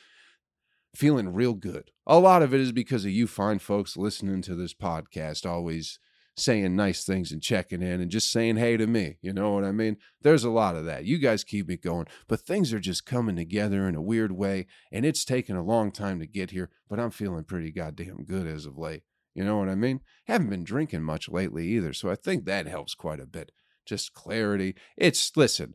feeling 0.94 1.32
real 1.32 1.54
good. 1.54 1.90
A 2.06 2.18
lot 2.18 2.42
of 2.42 2.54
it 2.54 2.60
is 2.60 2.72
because 2.72 3.04
of 3.04 3.10
you 3.10 3.26
fine 3.26 3.58
folks 3.58 3.96
listening 3.96 4.42
to 4.42 4.54
this 4.54 4.74
podcast, 4.74 5.48
always 5.48 5.98
saying 6.36 6.74
nice 6.74 7.04
things 7.04 7.30
and 7.30 7.42
checking 7.42 7.82
in 7.82 8.00
and 8.00 8.10
just 8.10 8.30
saying 8.30 8.56
hey 8.56 8.76
to 8.76 8.86
me. 8.86 9.18
You 9.20 9.32
know 9.32 9.52
what 9.52 9.64
I 9.64 9.72
mean? 9.72 9.98
There's 10.22 10.44
a 10.44 10.50
lot 10.50 10.76
of 10.76 10.84
that. 10.86 11.04
You 11.04 11.18
guys 11.18 11.44
keep 11.44 11.70
it 11.70 11.82
going, 11.82 12.06
but 12.26 12.40
things 12.40 12.72
are 12.72 12.80
just 12.80 13.04
coming 13.04 13.36
together 13.36 13.86
in 13.88 13.94
a 13.94 14.02
weird 14.02 14.32
way. 14.32 14.66
And 14.90 15.04
it's 15.04 15.24
taken 15.24 15.56
a 15.56 15.64
long 15.64 15.92
time 15.92 16.20
to 16.20 16.26
get 16.26 16.50
here, 16.50 16.70
but 16.88 16.98
I'm 16.98 17.10
feeling 17.10 17.44
pretty 17.44 17.70
goddamn 17.70 18.24
good 18.24 18.46
as 18.46 18.66
of 18.66 18.78
late. 18.78 19.02
You 19.34 19.44
know 19.44 19.58
what 19.58 19.68
I 19.68 19.74
mean? 19.74 20.00
Haven't 20.26 20.50
been 20.50 20.64
drinking 20.64 21.02
much 21.02 21.28
lately 21.28 21.66
either. 21.68 21.92
So 21.92 22.10
I 22.10 22.14
think 22.16 22.44
that 22.44 22.66
helps 22.66 22.94
quite 22.94 23.20
a 23.20 23.26
bit. 23.26 23.52
Just 23.84 24.14
clarity. 24.14 24.74
It's, 24.96 25.36
listen, 25.36 25.74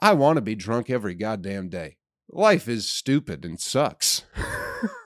I 0.00 0.12
want 0.12 0.36
to 0.36 0.42
be 0.42 0.54
drunk 0.54 0.90
every 0.90 1.14
goddamn 1.14 1.68
day. 1.68 1.96
Life 2.28 2.68
is 2.68 2.88
stupid 2.88 3.44
and 3.44 3.60
sucks. 3.60 4.24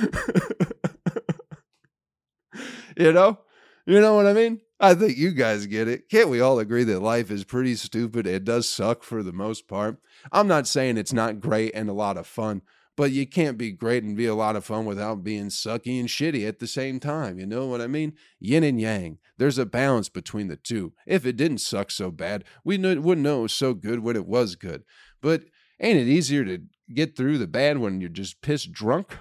you 2.96 3.12
know? 3.12 3.38
You 3.86 4.00
know 4.00 4.14
what 4.14 4.26
I 4.26 4.32
mean? 4.32 4.60
I 4.78 4.94
think 4.94 5.18
you 5.18 5.32
guys 5.32 5.66
get 5.66 5.88
it. 5.88 6.08
Can't 6.08 6.30
we 6.30 6.40
all 6.40 6.58
agree 6.58 6.84
that 6.84 7.00
life 7.00 7.30
is 7.30 7.44
pretty 7.44 7.74
stupid? 7.74 8.26
It 8.26 8.44
does 8.44 8.66
suck 8.68 9.02
for 9.02 9.22
the 9.22 9.32
most 9.32 9.68
part. 9.68 9.98
I'm 10.32 10.48
not 10.48 10.66
saying 10.66 10.96
it's 10.96 11.12
not 11.12 11.40
great 11.40 11.72
and 11.74 11.90
a 11.90 11.94
lot 11.94 12.16
of 12.16 12.26
fun, 12.26 12.62
but 12.96 13.12
you 13.12 13.26
can't 13.26 13.58
be 13.58 13.72
great 13.72 14.04
and 14.04 14.16
be 14.16 14.26
a 14.26 14.34
lot 14.34 14.56
of 14.56 14.64
fun 14.64 14.86
without 14.86 15.22
being 15.22 15.46
sucky 15.46 16.00
and 16.00 16.08
shitty 16.08 16.48
at 16.48 16.60
the 16.60 16.66
same 16.66 16.98
time. 16.98 17.38
You 17.38 17.46
know 17.46 17.66
what 17.66 17.82
I 17.82 17.88
mean? 17.88 18.14
Yin 18.38 18.64
and 18.64 18.80
yang. 18.80 19.18
There's 19.36 19.58
a 19.58 19.66
balance 19.66 20.08
between 20.08 20.48
the 20.48 20.56
two. 20.56 20.94
If 21.06 21.26
it 21.26 21.36
didn't 21.36 21.58
suck 21.58 21.90
so 21.90 22.10
bad, 22.10 22.44
we 22.64 22.78
wouldn't 22.78 23.24
know 23.24 23.40
it 23.40 23.42
was 23.42 23.54
so 23.54 23.74
good 23.74 24.00
when 24.00 24.16
it 24.16 24.26
was 24.26 24.54
good. 24.54 24.84
But 25.20 25.42
ain't 25.78 25.98
it 25.98 26.08
easier 26.08 26.44
to 26.44 26.62
get 26.94 27.16
through 27.16 27.38
the 27.38 27.46
bad 27.46 27.78
when 27.78 28.00
you're 28.00 28.08
just 28.08 28.40
pissed 28.40 28.72
drunk? 28.72 29.18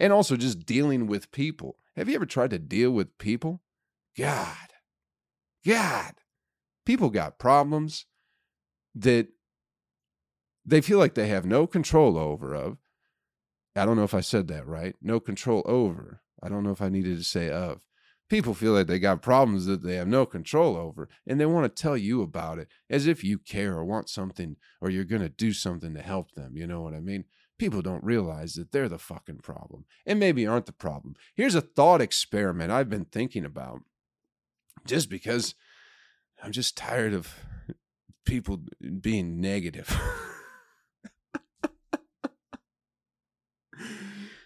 And 0.00 0.12
also 0.12 0.36
just 0.36 0.66
dealing 0.66 1.06
with 1.06 1.30
people. 1.30 1.76
Have 1.94 2.08
you 2.08 2.14
ever 2.14 2.26
tried 2.26 2.50
to 2.50 2.58
deal 2.58 2.90
with 2.90 3.18
people? 3.18 3.60
God. 4.16 4.56
God. 5.64 6.14
People 6.86 7.10
got 7.10 7.38
problems 7.38 8.06
that 8.94 9.28
they 10.64 10.80
feel 10.80 10.98
like 10.98 11.14
they 11.14 11.28
have 11.28 11.44
no 11.44 11.66
control 11.66 12.18
over 12.18 12.54
of. 12.54 12.78
I 13.76 13.84
don't 13.84 13.96
know 13.96 14.04
if 14.04 14.14
I 14.14 14.20
said 14.20 14.48
that 14.48 14.66
right. 14.66 14.96
No 15.02 15.20
control 15.20 15.62
over. 15.66 16.22
I 16.42 16.48
don't 16.48 16.64
know 16.64 16.70
if 16.70 16.82
I 16.82 16.88
needed 16.88 17.18
to 17.18 17.24
say 17.24 17.50
of. 17.50 17.80
People 18.28 18.54
feel 18.54 18.72
like 18.72 18.86
they 18.86 18.98
got 18.98 19.22
problems 19.22 19.66
that 19.66 19.82
they 19.82 19.96
have 19.96 20.06
no 20.06 20.24
control 20.24 20.76
over, 20.76 21.08
and 21.26 21.40
they 21.40 21.46
want 21.46 21.64
to 21.64 21.82
tell 21.82 21.96
you 21.96 22.22
about 22.22 22.58
it 22.58 22.68
as 22.88 23.06
if 23.06 23.24
you 23.24 23.38
care 23.38 23.74
or 23.74 23.84
want 23.84 24.08
something 24.08 24.56
or 24.80 24.88
you're 24.88 25.04
going 25.04 25.22
to 25.22 25.28
do 25.28 25.52
something 25.52 25.94
to 25.94 26.02
help 26.02 26.32
them. 26.32 26.56
You 26.56 26.66
know 26.66 26.80
what 26.80 26.94
I 26.94 27.00
mean? 27.00 27.24
People 27.60 27.82
don't 27.82 28.02
realize 28.02 28.54
that 28.54 28.72
they're 28.72 28.88
the 28.88 28.98
fucking 28.98 29.40
problem 29.40 29.84
and 30.06 30.18
maybe 30.18 30.46
aren't 30.46 30.64
the 30.64 30.72
problem. 30.72 31.14
Here's 31.34 31.54
a 31.54 31.60
thought 31.60 32.00
experiment 32.00 32.72
I've 32.72 32.88
been 32.88 33.04
thinking 33.04 33.44
about 33.44 33.82
just 34.86 35.10
because 35.10 35.54
I'm 36.42 36.52
just 36.52 36.74
tired 36.74 37.12
of 37.12 37.34
people 38.24 38.62
being 39.02 39.42
negative. 39.42 39.88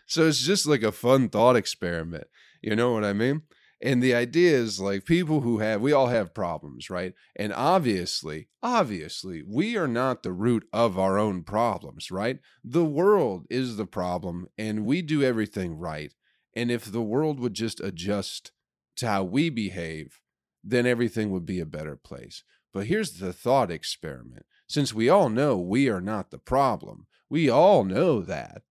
so 0.06 0.26
it's 0.26 0.40
just 0.42 0.66
like 0.66 0.82
a 0.82 0.90
fun 0.90 1.28
thought 1.28 1.54
experiment. 1.54 2.26
You 2.62 2.74
know 2.74 2.90
what 2.94 3.04
I 3.04 3.12
mean? 3.12 3.42
And 3.84 4.02
the 4.02 4.14
idea 4.14 4.56
is 4.56 4.80
like 4.80 5.04
people 5.04 5.42
who 5.42 5.58
have, 5.58 5.82
we 5.82 5.92
all 5.92 6.06
have 6.06 6.32
problems, 6.32 6.88
right? 6.88 7.12
And 7.36 7.52
obviously, 7.52 8.48
obviously, 8.62 9.42
we 9.46 9.76
are 9.76 9.86
not 9.86 10.22
the 10.22 10.32
root 10.32 10.66
of 10.72 10.98
our 10.98 11.18
own 11.18 11.42
problems, 11.42 12.10
right? 12.10 12.38
The 12.64 12.86
world 12.86 13.46
is 13.50 13.76
the 13.76 13.84
problem, 13.84 14.46
and 14.56 14.86
we 14.86 15.02
do 15.02 15.22
everything 15.22 15.76
right. 15.76 16.14
And 16.56 16.70
if 16.70 16.90
the 16.90 17.02
world 17.02 17.38
would 17.40 17.52
just 17.52 17.78
adjust 17.78 18.52
to 18.96 19.06
how 19.06 19.22
we 19.22 19.50
behave, 19.50 20.18
then 20.62 20.86
everything 20.86 21.30
would 21.30 21.44
be 21.44 21.60
a 21.60 21.66
better 21.66 21.94
place. 21.94 22.42
But 22.72 22.86
here's 22.86 23.18
the 23.18 23.34
thought 23.34 23.70
experiment. 23.70 24.46
Since 24.66 24.94
we 24.94 25.10
all 25.10 25.28
know 25.28 25.58
we 25.58 25.90
are 25.90 26.00
not 26.00 26.30
the 26.30 26.38
problem, 26.38 27.06
we 27.28 27.50
all 27.50 27.84
know 27.84 28.22
that. 28.22 28.62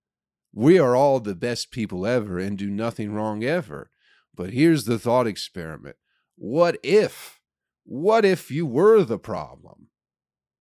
We 0.52 0.80
are 0.80 0.96
all 0.96 1.20
the 1.20 1.36
best 1.36 1.70
people 1.70 2.08
ever 2.08 2.40
and 2.40 2.58
do 2.58 2.72
nothing 2.72 3.14
wrong 3.14 3.44
ever. 3.44 3.92
But 4.36 4.52
here's 4.52 4.86
the 4.86 5.00
thought 5.00 5.28
experiment. 5.28 5.96
What 6.36 6.78
if? 6.84 7.40
What 7.86 8.26
if 8.26 8.50
you 8.50 8.66
were 8.66 9.04
the 9.04 9.20
problem? 9.20 9.88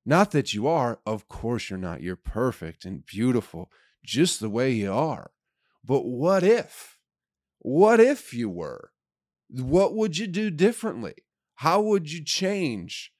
Not 0.04 0.32
that 0.32 0.52
you 0.52 0.66
are, 0.66 0.98
of 1.06 1.28
course 1.28 1.70
you're 1.70 1.78
not. 1.78 2.02
You're 2.02 2.16
perfect 2.16 2.84
and 2.84 3.06
beautiful 3.06 3.70
just 4.04 4.40
the 4.40 4.50
way 4.50 4.72
you 4.72 4.92
are. 4.92 5.30
But 5.84 6.04
what 6.04 6.42
if? 6.42 6.98
What 7.60 8.00
if 8.00 8.34
you 8.34 8.50
were? 8.50 8.92
what 9.52 9.94
would 9.94 10.16
you 10.16 10.26
do 10.26 10.50
differently? 10.50 11.14
How 11.56 11.80
would 11.80 12.10
you 12.10 12.24
change 12.24 13.12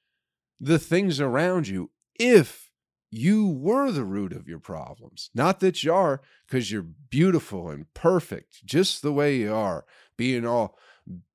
the 0.58 0.78
things 0.78 1.20
around 1.20 1.68
you 1.68 1.90
if 2.18 2.70
you 3.10 3.46
were 3.46 3.90
the 3.90 4.04
root 4.04 4.32
of 4.32 4.48
your 4.48 4.58
problems? 4.58 5.30
Not 5.34 5.60
that 5.60 5.84
you 5.84 5.92
are, 5.92 6.22
because 6.46 6.72
you're 6.72 6.82
beautiful 6.82 7.68
and 7.68 7.92
perfect 7.94 8.64
just 8.64 9.02
the 9.02 9.12
way 9.12 9.36
you 9.36 9.54
are, 9.54 9.84
being 10.16 10.46
all 10.46 10.78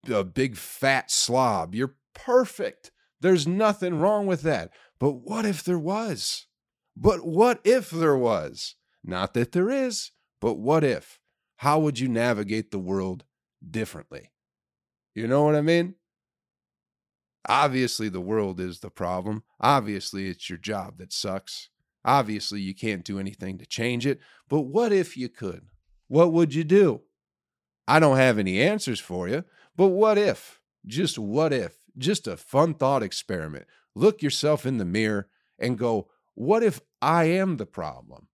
a 0.09 0.23
big 0.23 0.55
fat 0.55 1.11
slob. 1.11 1.75
You're 1.75 1.95
perfect. 2.13 2.91
There's 3.19 3.47
nothing 3.47 3.99
wrong 3.99 4.27
with 4.27 4.41
that. 4.43 4.71
But 4.99 5.13
what 5.23 5.45
if 5.45 5.63
there 5.63 5.79
was? 5.79 6.47
But 6.95 7.25
what 7.25 7.59
if 7.63 7.89
there 7.89 8.17
was? 8.17 8.75
Not 9.03 9.33
that 9.35 9.51
there 9.51 9.69
is, 9.69 10.11
but 10.41 10.55
what 10.55 10.83
if? 10.83 11.19
How 11.57 11.79
would 11.79 11.99
you 11.99 12.07
navigate 12.07 12.71
the 12.71 12.79
world 12.79 13.23
differently? 13.69 14.31
You 15.15 15.27
know 15.27 15.43
what 15.43 15.55
I 15.55 15.61
mean? 15.61 15.95
Obviously, 17.47 18.09
the 18.09 18.21
world 18.21 18.59
is 18.59 18.79
the 18.79 18.89
problem. 18.89 19.43
Obviously, 19.59 20.27
it's 20.27 20.49
your 20.49 20.59
job 20.59 20.97
that 20.97 21.13
sucks. 21.13 21.69
Obviously, 22.03 22.61
you 22.61 22.75
can't 22.75 23.05
do 23.05 23.19
anything 23.19 23.57
to 23.57 23.65
change 23.65 24.05
it. 24.05 24.19
But 24.49 24.61
what 24.61 24.91
if 24.91 25.15
you 25.15 25.29
could? 25.29 25.67
What 26.07 26.33
would 26.33 26.53
you 26.53 26.63
do? 26.63 27.01
I 27.87 27.99
don't 27.99 28.17
have 28.17 28.37
any 28.37 28.61
answers 28.61 28.99
for 28.99 29.27
you, 29.27 29.43
but 29.75 29.87
what 29.87 30.17
if? 30.17 30.61
Just 30.85 31.17
what 31.17 31.53
if? 31.53 31.77
Just 31.97 32.27
a 32.27 32.37
fun 32.37 32.73
thought 32.73 33.03
experiment. 33.03 33.65
Look 33.95 34.21
yourself 34.21 34.65
in 34.65 34.77
the 34.77 34.85
mirror 34.85 35.29
and 35.57 35.77
go, 35.77 36.09
what 36.35 36.63
if 36.63 36.81
I 37.01 37.25
am 37.25 37.57
the 37.57 37.65
problem? 37.65 38.27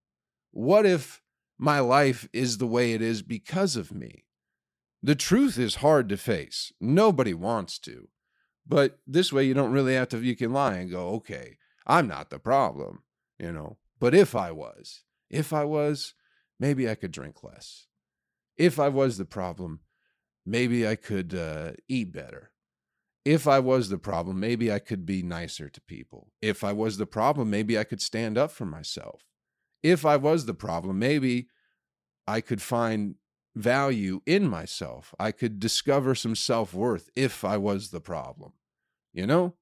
What 0.50 0.84
if 0.84 1.22
my 1.58 1.80
life 1.80 2.28
is 2.32 2.58
the 2.58 2.66
way 2.66 2.92
it 2.92 3.00
is 3.00 3.22
because 3.22 3.76
of 3.76 3.94
me? 3.94 4.24
The 5.02 5.14
truth 5.14 5.58
is 5.58 5.76
hard 5.76 6.08
to 6.08 6.16
face. 6.16 6.72
Nobody 6.80 7.34
wants 7.34 7.78
to. 7.80 8.08
But 8.66 8.98
this 9.06 9.32
way, 9.32 9.44
you 9.44 9.54
don't 9.54 9.72
really 9.72 9.94
have 9.94 10.08
to, 10.10 10.22
you 10.22 10.36
can 10.36 10.52
lie 10.52 10.74
and 10.74 10.90
go, 10.90 11.10
okay, 11.10 11.58
I'm 11.86 12.08
not 12.08 12.30
the 12.30 12.38
problem, 12.38 13.02
you 13.38 13.52
know. 13.52 13.76
But 14.00 14.14
if 14.14 14.34
I 14.34 14.50
was, 14.50 15.02
if 15.30 15.52
I 15.52 15.64
was, 15.64 16.14
maybe 16.58 16.88
I 16.88 16.94
could 16.94 17.12
drink 17.12 17.42
less. 17.42 17.86
If 18.56 18.78
I 18.78 18.88
was 18.88 19.18
the 19.18 19.24
problem, 19.24 19.80
maybe 20.46 20.86
I 20.86 20.96
could 20.96 21.34
uh, 21.34 21.72
eat 21.88 22.12
better. 22.12 22.50
If 23.24 23.48
I 23.48 23.58
was 23.58 23.88
the 23.88 23.98
problem, 23.98 24.38
maybe 24.38 24.70
I 24.70 24.78
could 24.78 25.06
be 25.06 25.22
nicer 25.22 25.70
to 25.70 25.80
people. 25.80 26.30
If 26.42 26.62
I 26.62 26.72
was 26.72 26.98
the 26.98 27.06
problem, 27.06 27.48
maybe 27.48 27.78
I 27.78 27.84
could 27.84 28.02
stand 28.02 28.36
up 28.36 28.50
for 28.50 28.66
myself. 28.66 29.22
If 29.82 30.04
I 30.04 30.16
was 30.16 30.44
the 30.44 30.54
problem, 30.54 30.98
maybe 30.98 31.48
I 32.26 32.40
could 32.40 32.60
find 32.60 33.16
value 33.54 34.20
in 34.26 34.48
myself. 34.48 35.14
I 35.18 35.32
could 35.32 35.58
discover 35.58 36.14
some 36.14 36.34
self 36.34 36.74
worth 36.74 37.08
if 37.16 37.44
I 37.44 37.56
was 37.56 37.90
the 37.90 38.00
problem, 38.00 38.52
you 39.12 39.26
know? 39.26 39.54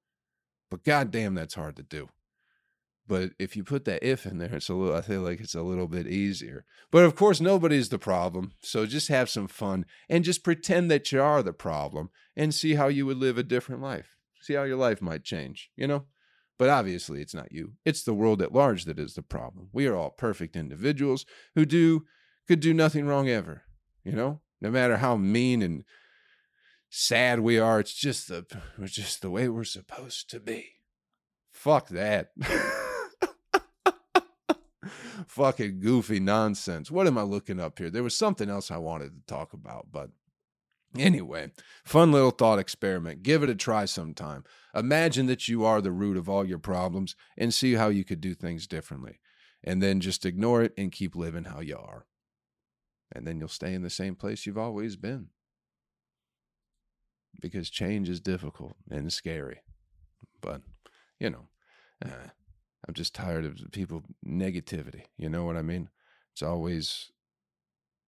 But 0.70 0.84
goddamn, 0.84 1.34
that's 1.34 1.54
hard 1.54 1.76
to 1.76 1.82
do. 1.82 2.08
But 3.12 3.32
if 3.38 3.56
you 3.56 3.62
put 3.62 3.84
that 3.84 4.02
if 4.02 4.24
in 4.24 4.38
there, 4.38 4.54
it's 4.54 4.70
a 4.70 4.74
little, 4.74 4.96
I 4.96 5.02
feel 5.02 5.20
like 5.20 5.40
it's 5.40 5.54
a 5.54 5.60
little 5.60 5.86
bit 5.86 6.06
easier. 6.06 6.64
But 6.90 7.04
of 7.04 7.14
course, 7.14 7.42
nobody's 7.42 7.90
the 7.90 7.98
problem. 7.98 8.52
So 8.62 8.86
just 8.86 9.08
have 9.08 9.28
some 9.28 9.48
fun 9.48 9.84
and 10.08 10.24
just 10.24 10.42
pretend 10.42 10.90
that 10.90 11.12
you 11.12 11.20
are 11.20 11.42
the 11.42 11.52
problem 11.52 12.08
and 12.34 12.54
see 12.54 12.76
how 12.76 12.88
you 12.88 13.04
would 13.04 13.18
live 13.18 13.36
a 13.36 13.42
different 13.42 13.82
life. 13.82 14.16
See 14.40 14.54
how 14.54 14.62
your 14.62 14.78
life 14.78 15.02
might 15.02 15.24
change, 15.24 15.70
you 15.76 15.86
know? 15.86 16.06
But 16.58 16.70
obviously, 16.70 17.20
it's 17.20 17.34
not 17.34 17.52
you. 17.52 17.72
It's 17.84 18.02
the 18.02 18.14
world 18.14 18.40
at 18.40 18.54
large 18.54 18.86
that 18.86 18.98
is 18.98 19.12
the 19.12 19.22
problem. 19.22 19.68
We 19.74 19.86
are 19.86 19.94
all 19.94 20.10
perfect 20.10 20.56
individuals 20.56 21.26
who 21.54 21.66
do 21.66 22.06
could 22.48 22.60
do 22.60 22.72
nothing 22.74 23.06
wrong 23.06 23.28
ever 23.28 23.62
you 24.04 24.12
know 24.12 24.40
no 24.60 24.70
matter 24.70 24.98
how 24.98 25.16
mean 25.16 25.62
and 25.62 25.84
sad 26.90 27.40
we 27.40 27.58
are 27.58 27.80
it's 27.80 27.94
just 27.94 28.28
the 28.28 28.44
it's 28.78 28.94
just 28.94 29.22
the 29.22 29.30
way 29.30 29.48
we're 29.48 29.64
supposed 29.64 30.28
to 30.28 30.40
be 30.40 30.66
fuck 31.50 31.88
that 31.88 32.30
fucking 35.28 35.80
goofy 35.80 36.20
nonsense 36.20 36.90
what 36.90 37.06
am 37.06 37.18
i 37.18 37.22
looking 37.22 37.60
up 37.60 37.78
here 37.78 37.90
there 37.90 38.02
was 38.02 38.16
something 38.16 38.48
else 38.48 38.70
i 38.70 38.76
wanted 38.76 39.10
to 39.10 39.26
talk 39.26 39.52
about 39.52 39.88
but 39.92 40.10
Anyway, 40.98 41.50
fun 41.86 42.12
little 42.12 42.30
thought 42.30 42.58
experiment. 42.58 43.22
Give 43.22 43.42
it 43.42 43.48
a 43.48 43.54
try 43.54 43.86
sometime. 43.86 44.44
Imagine 44.74 45.24
that 45.24 45.48
you 45.48 45.64
are 45.64 45.80
the 45.80 45.90
root 45.90 46.18
of 46.18 46.28
all 46.28 46.44
your 46.44 46.58
problems 46.58 47.16
and 47.34 47.54
see 47.54 47.76
how 47.76 47.88
you 47.88 48.04
could 48.04 48.20
do 48.20 48.34
things 48.34 48.66
differently. 48.66 49.18
And 49.64 49.82
then 49.82 50.00
just 50.00 50.26
ignore 50.26 50.62
it 50.62 50.74
and 50.76 50.92
keep 50.92 51.16
living 51.16 51.44
how 51.44 51.60
you 51.60 51.78
are 51.78 52.04
and 53.14 53.26
then 53.26 53.38
you'll 53.38 53.48
stay 53.48 53.74
in 53.74 53.82
the 53.82 53.90
same 53.90 54.14
place 54.14 54.46
you've 54.46 54.58
always 54.58 54.96
been. 54.96 55.28
Because 57.40 57.70
change 57.70 58.08
is 58.08 58.20
difficult 58.20 58.74
and 58.90 59.12
scary. 59.12 59.60
But, 60.40 60.62
you 61.18 61.30
know, 61.30 61.48
uh, 62.04 62.30
I'm 62.86 62.94
just 62.94 63.14
tired 63.14 63.44
of 63.44 63.60
people 63.72 64.02
negativity. 64.26 65.02
You 65.16 65.28
know 65.28 65.44
what 65.44 65.56
I 65.56 65.62
mean? 65.62 65.88
It's 66.32 66.42
always 66.42 67.10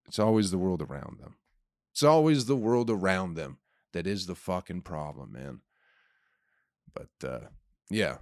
it's 0.06 0.18
always 0.18 0.50
the 0.50 0.58
world 0.58 0.82
around 0.82 1.18
them. 1.20 1.36
It's 1.92 2.02
always 2.02 2.46
the 2.46 2.56
world 2.56 2.90
around 2.90 3.34
them 3.34 3.58
that 3.92 4.06
is 4.06 4.26
the 4.26 4.34
fucking 4.34 4.82
problem, 4.82 5.32
man. 5.32 5.60
But 6.92 7.28
uh 7.28 7.46
yeah, 7.90 8.18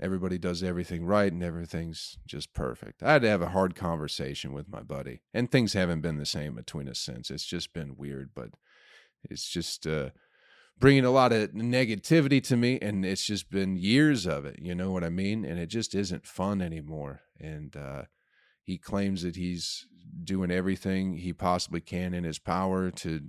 everybody 0.00 0.38
does 0.38 0.62
everything 0.62 1.04
right 1.04 1.32
and 1.32 1.42
everything's 1.42 2.18
just 2.26 2.52
perfect. 2.52 3.02
I 3.02 3.12
had 3.12 3.22
to 3.22 3.28
have 3.28 3.42
a 3.42 3.50
hard 3.50 3.74
conversation 3.74 4.52
with 4.52 4.68
my 4.68 4.82
buddy, 4.82 5.22
and 5.32 5.50
things 5.50 5.72
haven't 5.72 6.00
been 6.00 6.18
the 6.18 6.26
same 6.26 6.54
between 6.54 6.88
us 6.88 6.98
since. 6.98 7.30
It's 7.30 7.46
just 7.46 7.72
been 7.72 7.96
weird, 7.96 8.30
but 8.34 8.50
it's 9.24 9.48
just 9.48 9.86
uh, 9.86 10.10
bringing 10.80 11.04
a 11.04 11.10
lot 11.10 11.32
of 11.32 11.50
negativity 11.50 12.42
to 12.42 12.56
me 12.56 12.78
and 12.80 13.04
it's 13.04 13.24
just 13.24 13.50
been 13.50 13.76
years 13.76 14.26
of 14.26 14.44
it 14.46 14.58
you 14.60 14.74
know 14.74 14.90
what 14.90 15.04
i 15.04 15.10
mean? 15.10 15.44
And 15.44 15.58
it 15.60 15.66
just 15.66 15.94
isn't 15.94 16.26
fun 16.26 16.60
anymore 16.60 17.20
and 17.38 17.76
uh, 17.76 18.02
he 18.64 18.78
claims 18.78 19.22
that 19.22 19.36
he's 19.36 19.86
doing 20.24 20.50
everything 20.50 21.18
he 21.18 21.32
possibly 21.32 21.80
can 21.80 22.14
in 22.14 22.24
his 22.24 22.38
power 22.38 22.90
to 22.90 23.20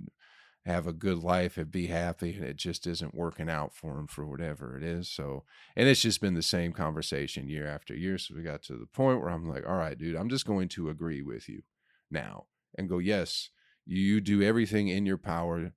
have 0.64 0.86
a 0.86 0.92
good 0.92 1.18
life 1.18 1.56
and 1.56 1.70
be 1.70 1.88
happy 1.88 2.34
and 2.34 2.44
it 2.44 2.56
just 2.56 2.86
isn't 2.86 3.14
working 3.14 3.50
out 3.50 3.74
for 3.74 3.98
him 3.98 4.06
for 4.06 4.24
whatever 4.26 4.76
it 4.76 4.82
is 4.82 5.08
so 5.08 5.44
and 5.76 5.88
it's 5.88 6.02
just 6.02 6.20
been 6.20 6.34
the 6.34 6.42
same 6.42 6.72
conversation 6.72 7.48
year 7.48 7.66
after 7.66 7.94
year 7.94 8.16
so 8.16 8.34
we 8.34 8.42
got 8.42 8.62
to 8.62 8.74
the 8.74 8.86
point 8.86 9.20
where 9.20 9.30
i'm 9.30 9.48
like 9.48 9.66
all 9.68 9.76
right 9.76 9.98
dude 9.98 10.16
i'm 10.16 10.28
just 10.28 10.46
going 10.46 10.68
to 10.68 10.88
agree 10.88 11.20
with 11.20 11.48
you 11.48 11.62
now 12.10 12.46
and 12.78 12.88
go 12.88 12.98
yes 12.98 13.50
you 13.84 14.20
do 14.20 14.40
everything 14.40 14.88
in 14.88 15.04
your 15.04 15.18
power 15.18 15.72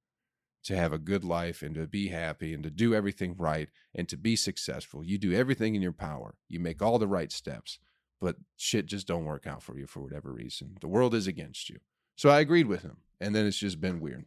to 0.66 0.76
have 0.76 0.92
a 0.92 0.98
good 0.98 1.24
life 1.24 1.62
and 1.62 1.76
to 1.76 1.88
be 1.88 2.10
happy 2.10 2.54
and 2.54 2.64
to 2.64 2.70
do 2.70 2.94
everything 2.94 3.36
right 3.38 3.70
and 3.94 4.10
to 4.10 4.18
be 4.18 4.36
successful 4.36 5.04
you 5.04 5.18
do 5.18 5.34
everything 5.34 5.76
in 5.76 5.82
your 5.82 5.94
power 5.94 6.36
you 6.50 6.60
make 6.60 6.82
all 6.82 7.00
the 7.00 7.08
right 7.08 7.32
steps 7.32 7.80
but 8.20 8.36
shit 8.58 8.86
just 8.86 9.08
don't 9.08 9.26
work 9.26 9.48
out 9.48 9.64
for 9.64 9.78
you 9.78 9.88
for 9.88 10.02
whatever 10.02 10.34
reason 10.34 10.76
the 10.82 10.88
world 10.88 11.16
is 11.16 11.28
against 11.28 11.70
you 11.70 11.78
so 12.16 12.30
i 12.30 12.40
agreed 12.40 12.68
with 12.68 12.82
him 12.82 12.98
and 13.22 13.34
then 13.36 13.46
it's 13.46 13.58
just 13.58 13.80
been 13.80 14.00
weird 14.00 14.26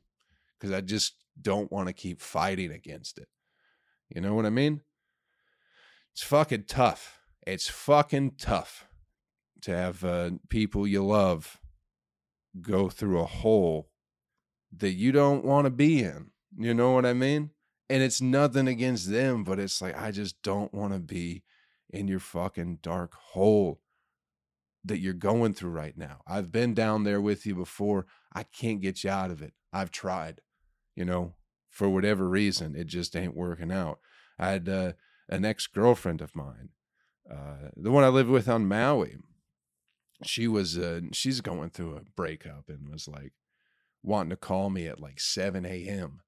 because 0.59 0.75
I 0.75 0.81
just 0.81 1.15
don't 1.41 1.71
want 1.71 1.89
to 1.89 1.93
keep 1.93 2.21
fighting 2.21 2.73
against 2.73 3.19
it. 3.19 3.29
You 4.15 4.21
know 4.21 4.35
what 4.35 4.47
I 4.47 4.51
mean? 4.51 4.81
It's 6.13 6.23
fucking 6.23 6.65
tough. 6.65 7.21
It's 7.47 7.69
fucking 7.69 8.33
tough 8.39 8.87
to 9.63 9.77
have 9.77 10.05
uh, 10.05 10.31
people 10.49 10.87
you 10.87 11.05
love 11.05 11.61
go 12.61 12.89
through 12.89 13.21
a 13.21 13.27
hole 13.27 13.91
that 14.77 14.93
you 14.93 15.13
don't 15.13 15.45
want 15.45 15.67
to 15.67 15.71
be 15.71 16.01
in. 16.01 16.31
You 16.57 16.75
know 16.75 16.93
what 16.93 17.07
I 17.07 17.13
mean? 17.13 17.51
And 17.91 18.03
it's 18.03 18.21
nothing 18.21 18.69
against 18.69 19.11
them, 19.11 19.45
but 19.45 19.59
it's 19.59 19.81
like, 19.81 19.99
I 19.99 20.11
just 20.11 20.43
don't 20.43 20.73
want 20.75 20.93
to 20.93 20.99
be 20.99 21.45
in 21.91 22.07
your 22.07 22.21
fucking 22.21 22.81
dark 22.83 23.15
hole 23.15 23.81
that 24.85 24.99
you're 24.99 25.15
going 25.15 25.55
through 25.55 25.71
right 25.71 25.97
now. 25.97 26.21
I've 26.27 26.53
been 26.53 26.75
down 26.75 27.05
there 27.05 27.21
with 27.21 27.47
you 27.47 27.55
before. 27.55 28.07
I 28.33 28.43
can't 28.43 28.81
get 28.81 29.05
you 29.05 29.11
out 29.11 29.31
of 29.31 29.41
it. 29.41 29.55
I've 29.73 29.91
tried 29.91 30.43
you 30.99 31.05
know, 31.05 31.33
for 31.71 31.89
whatever 31.89 32.29
reason, 32.29 32.75
it 32.75 32.89
just 32.89 33.15
ain't 33.15 33.37
working 33.37 33.71
out. 33.71 34.01
I 34.37 34.51
had 34.51 34.69
uh, 34.69 34.93
an 35.29 35.45
ex 35.45 35.69
girlfriend 35.69 36.21
of 36.21 36.35
mine, 36.35 36.71
uh, 37.31 37.69
the 37.77 37.93
one 37.93 38.03
I 38.03 38.09
lived 38.09 38.29
with 38.29 38.49
on 38.49 38.67
Maui. 38.67 39.17
She 40.25 40.49
was, 40.49 40.77
uh, 40.77 41.03
she's 41.13 41.41
going 41.41 41.71
through 41.71 41.95
a 41.95 42.01
breakup 42.17 42.65
and 42.69 42.89
was 42.89 43.07
like 43.07 43.33
wanting 44.03 44.31
to 44.31 44.37
call 44.37 44.71
me 44.71 44.87
at 44.87 45.01
like 45.01 45.21
7 45.21 45.65
a.m. 45.67 46.21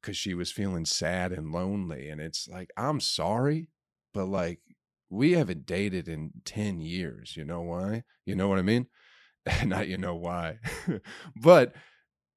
because 0.00 0.16
she 0.16 0.34
was 0.34 0.52
feeling 0.52 0.84
sad 0.84 1.32
and 1.32 1.52
lonely. 1.52 2.08
And 2.08 2.20
it's 2.20 2.48
like, 2.48 2.70
I'm 2.76 3.00
sorry, 3.00 3.68
but 4.12 4.26
like, 4.26 4.60
we 5.08 5.32
haven't 5.32 5.66
dated 5.66 6.08
in 6.08 6.32
10 6.44 6.80
years. 6.80 7.36
You 7.36 7.44
know 7.44 7.62
why? 7.62 8.04
You 8.24 8.34
know 8.34 8.48
what 8.48 8.58
I 8.58 8.62
mean? 8.62 8.86
Not 9.64 9.88
you 9.88 9.98
know 9.98 10.14
why. 10.14 10.58
but 11.36 11.74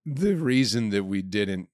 the 0.05 0.36
reason 0.36 0.89
that 0.89 1.03
we 1.03 1.22
didn't 1.22 1.69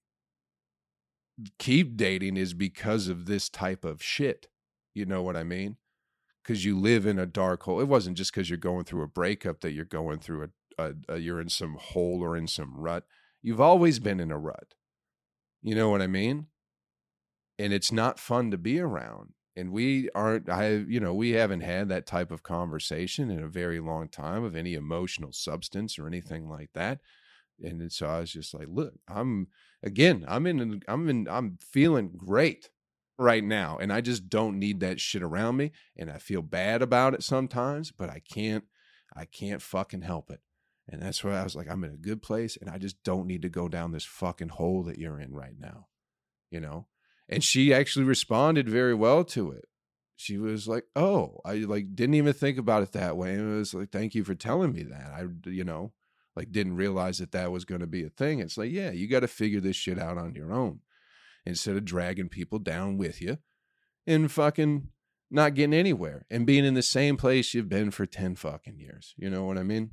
keep 1.58 1.96
dating 1.96 2.36
is 2.36 2.54
because 2.54 3.08
of 3.08 3.26
this 3.26 3.48
type 3.48 3.84
of 3.84 4.02
shit. 4.02 4.48
You 4.94 5.04
know 5.04 5.22
what 5.22 5.36
I 5.36 5.42
mean? 5.42 5.76
Because 6.42 6.64
you 6.64 6.78
live 6.78 7.06
in 7.06 7.18
a 7.18 7.26
dark 7.26 7.64
hole. 7.64 7.80
It 7.80 7.88
wasn't 7.88 8.16
just 8.16 8.32
because 8.32 8.48
you're 8.48 8.56
going 8.56 8.84
through 8.84 9.02
a 9.02 9.08
breakup 9.08 9.60
that 9.60 9.72
you're 9.72 9.84
going 9.84 10.18
through 10.18 10.44
a, 10.44 10.48
a, 10.78 10.92
a, 11.08 11.18
you're 11.18 11.40
in 11.40 11.48
some 11.48 11.76
hole 11.80 12.22
or 12.22 12.36
in 12.36 12.46
some 12.46 12.74
rut. 12.76 13.04
You've 13.42 13.60
always 13.60 13.98
been 13.98 14.20
in 14.20 14.30
a 14.30 14.38
rut. 14.38 14.74
You 15.62 15.74
know 15.74 15.90
what 15.90 16.02
I 16.02 16.06
mean? 16.06 16.46
And 17.58 17.72
it's 17.72 17.92
not 17.92 18.18
fun 18.18 18.50
to 18.50 18.58
be 18.58 18.78
around. 18.80 19.32
And 19.56 19.72
we 19.72 20.10
aren't, 20.14 20.50
I, 20.50 20.68
you 20.68 21.00
know, 21.00 21.14
we 21.14 21.30
haven't 21.30 21.62
had 21.62 21.88
that 21.88 22.06
type 22.06 22.30
of 22.30 22.42
conversation 22.42 23.30
in 23.30 23.42
a 23.42 23.48
very 23.48 23.80
long 23.80 24.08
time 24.08 24.44
of 24.44 24.54
any 24.54 24.74
emotional 24.74 25.32
substance 25.32 25.98
or 25.98 26.06
anything 26.06 26.48
like 26.48 26.70
that 26.74 27.00
and 27.62 27.90
so 27.92 28.06
I 28.06 28.20
was 28.20 28.32
just 28.32 28.54
like, 28.54 28.68
look, 28.68 28.94
I'm 29.08 29.48
again, 29.82 30.24
I'm 30.28 30.46
in, 30.46 30.82
I'm 30.88 31.08
in, 31.08 31.28
I'm 31.28 31.58
feeling 31.60 32.12
great 32.16 32.70
right 33.18 33.44
now, 33.44 33.78
and 33.78 33.92
I 33.92 34.00
just 34.00 34.28
don't 34.28 34.58
need 34.58 34.80
that 34.80 35.00
shit 35.00 35.22
around 35.22 35.56
me, 35.56 35.72
and 35.96 36.10
I 36.10 36.18
feel 36.18 36.42
bad 36.42 36.82
about 36.82 37.14
it 37.14 37.22
sometimes, 37.22 37.90
but 37.90 38.10
I 38.10 38.20
can't, 38.20 38.64
I 39.14 39.24
can't 39.24 39.62
fucking 39.62 40.02
help 40.02 40.30
it, 40.30 40.40
and 40.88 41.02
that's 41.02 41.22
why 41.22 41.32
I 41.32 41.44
was 41.44 41.56
like, 41.56 41.68
I'm 41.70 41.84
in 41.84 41.92
a 41.92 41.96
good 41.96 42.22
place, 42.22 42.56
and 42.60 42.70
I 42.70 42.78
just 42.78 43.02
don't 43.02 43.26
need 43.26 43.42
to 43.42 43.48
go 43.48 43.68
down 43.68 43.92
this 43.92 44.04
fucking 44.04 44.50
hole 44.50 44.82
that 44.84 44.98
you're 44.98 45.20
in 45.20 45.34
right 45.34 45.58
now, 45.58 45.88
you 46.50 46.60
know. 46.60 46.86
And 47.28 47.42
she 47.42 47.74
actually 47.74 48.04
responded 48.04 48.68
very 48.68 48.94
well 48.94 49.24
to 49.24 49.50
it. 49.50 49.66
She 50.14 50.38
was 50.38 50.66
like, 50.66 50.84
"Oh, 50.94 51.40
I 51.44 51.56
like 51.56 51.94
didn't 51.94 52.14
even 52.14 52.32
think 52.32 52.56
about 52.56 52.82
it 52.82 52.92
that 52.92 53.16
way." 53.16 53.34
And 53.34 53.52
it 53.52 53.58
was 53.58 53.74
like, 53.74 53.90
"Thank 53.90 54.14
you 54.14 54.24
for 54.24 54.34
telling 54.34 54.72
me 54.72 54.84
that." 54.84 55.10
I, 55.12 55.50
you 55.50 55.64
know, 55.64 55.92
like 56.36 56.52
didn't 56.52 56.76
realize 56.76 57.18
that 57.18 57.32
that 57.32 57.50
was 57.50 57.64
going 57.64 57.80
to 57.80 57.86
be 57.86 58.04
a 58.04 58.10
thing. 58.10 58.38
It's 58.38 58.58
like, 58.58 58.70
yeah, 58.70 58.90
you 58.90 59.08
got 59.08 59.20
to 59.20 59.28
figure 59.28 59.60
this 59.60 59.74
shit 59.74 59.98
out 59.98 60.18
on 60.18 60.34
your 60.34 60.52
own 60.52 60.80
instead 61.44 61.76
of 61.76 61.84
dragging 61.84 62.28
people 62.28 62.58
down 62.58 62.98
with 62.98 63.22
you 63.22 63.38
and 64.06 64.30
fucking 64.30 64.88
not 65.30 65.54
getting 65.54 65.74
anywhere 65.74 66.26
and 66.30 66.46
being 66.46 66.64
in 66.64 66.74
the 66.74 66.82
same 66.82 67.16
place 67.16 67.54
you've 67.54 67.68
been 67.68 67.90
for 67.90 68.06
10 68.06 68.36
fucking 68.36 68.78
years. 68.78 69.14
You 69.16 69.30
know 69.30 69.44
what 69.44 69.58
I 69.58 69.62
mean? 69.62 69.92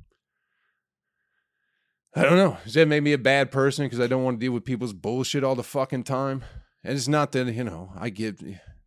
I 2.16 2.22
don't 2.22 2.36
know. 2.36 2.58
Does 2.64 2.74
that 2.74 2.88
make 2.88 3.02
me 3.02 3.12
a 3.12 3.18
bad 3.18 3.50
person 3.50 3.86
because 3.86 4.00
I 4.00 4.06
don't 4.06 4.22
want 4.22 4.38
to 4.38 4.44
deal 4.44 4.52
with 4.52 4.64
people's 4.64 4.92
bullshit 4.92 5.42
all 5.44 5.54
the 5.54 5.62
fucking 5.62 6.04
time? 6.04 6.44
And 6.84 6.96
it's 6.96 7.08
not 7.08 7.32
that, 7.32 7.52
you 7.52 7.64
know, 7.64 7.92
I 7.98 8.10
get 8.10 8.40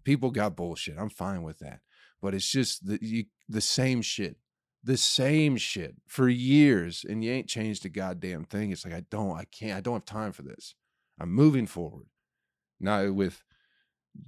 people 0.04 0.32
got 0.32 0.56
bullshit. 0.56 0.98
I'm 0.98 1.10
fine 1.10 1.44
with 1.44 1.60
that. 1.60 1.82
But 2.22 2.34
it's 2.34 2.50
just 2.50 2.88
the, 2.88 2.98
you, 3.02 3.26
the 3.50 3.62
same 3.62 4.02
shit 4.02 4.38
the 4.88 4.98
same 4.98 5.58
shit 5.58 5.96
for 6.08 6.30
years 6.30 7.06
and 7.08 7.24
you 7.24 7.32
ain't 7.32 7.50
changed 7.50 7.86
a 7.86 7.90
goddamn 7.90 8.46
thing. 8.46 8.72
It's 8.72 8.86
like, 8.86 8.94
I 8.94 9.04
don't, 9.12 9.38
I 9.38 9.44
can't, 9.44 9.78
I 9.78 9.82
don't 9.82 9.96
have 9.96 10.06
time 10.06 10.32
for 10.32 10.44
this. 10.44 10.76
I'm 11.20 11.32
moving 11.32 11.68
forward. 11.68 12.08
Not 12.80 13.14
with 13.14 13.44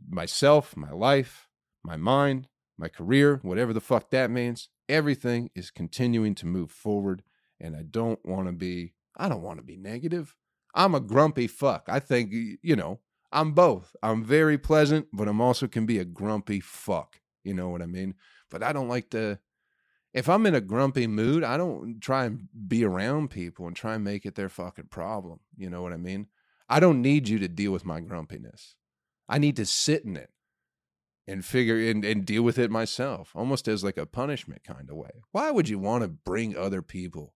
myself, 0.07 0.75
my 0.75 0.91
life, 0.91 1.47
my 1.81 1.95
mind, 1.95 2.49
my 2.77 2.89
career, 2.89 3.39
whatever 3.41 3.71
the 3.71 3.79
fuck 3.79 4.09
that 4.09 4.29
means. 4.29 4.67
Everything 4.89 5.49
is 5.55 5.71
continuing 5.71 6.35
to 6.35 6.45
move 6.45 6.71
forward. 6.71 7.23
And 7.59 7.75
I 7.75 7.83
don't 7.83 8.19
want 8.25 8.47
to 8.47 8.53
be, 8.53 8.93
I 9.17 9.29
don't 9.29 9.41
want 9.41 9.59
to 9.59 9.63
be 9.63 9.77
negative. 9.77 10.35
I'm 10.73 10.95
a 10.95 10.99
grumpy 10.99 11.47
fuck. 11.47 11.85
I 11.87 11.99
think, 11.99 12.31
you 12.31 12.75
know, 12.75 12.99
I'm 13.31 13.53
both. 13.53 13.95
I'm 14.01 14.23
very 14.23 14.57
pleasant, 14.57 15.07
but 15.11 15.27
I'm 15.27 15.41
also 15.41 15.67
can 15.67 15.85
be 15.85 15.99
a 15.99 16.05
grumpy 16.05 16.59
fuck. 16.59 17.19
You 17.43 17.53
know 17.53 17.69
what 17.69 17.81
I 17.81 17.85
mean? 17.85 18.15
But 18.49 18.63
I 18.63 18.73
don't 18.73 18.87
like 18.87 19.09
to 19.11 19.39
if 20.13 20.27
I'm 20.27 20.45
in 20.45 20.55
a 20.55 20.61
grumpy 20.61 21.07
mood, 21.07 21.43
I 21.43 21.57
don't 21.57 22.01
try 22.01 22.25
and 22.25 22.47
be 22.67 22.83
around 22.83 23.29
people 23.29 23.67
and 23.67 23.75
try 23.75 23.95
and 23.95 24.03
make 24.03 24.25
it 24.25 24.35
their 24.35 24.49
fucking 24.49 24.87
problem. 24.89 25.39
You 25.55 25.69
know 25.69 25.81
what 25.81 25.93
I 25.93 25.97
mean? 25.97 26.27
I 26.67 26.79
don't 26.79 27.01
need 27.01 27.27
you 27.27 27.39
to 27.39 27.47
deal 27.47 27.71
with 27.71 27.85
my 27.85 27.99
grumpiness. 27.99 28.75
I 29.27 29.37
need 29.37 29.55
to 29.57 29.65
sit 29.65 30.05
in 30.05 30.17
it 30.17 30.31
and 31.27 31.45
figure 31.45 31.77
and, 31.91 32.03
and 32.03 32.25
deal 32.25 32.41
with 32.41 32.57
it 32.57 32.71
myself, 32.71 33.31
almost 33.35 33.67
as 33.67 33.83
like 33.83 33.97
a 33.97 34.07
punishment 34.07 34.63
kind 34.63 34.89
of 34.89 34.95
way. 34.95 35.11
Why 35.31 35.51
would 35.51 35.69
you 35.69 35.77
want 35.77 36.03
to 36.03 36.07
bring 36.07 36.57
other 36.57 36.81
people 36.81 37.35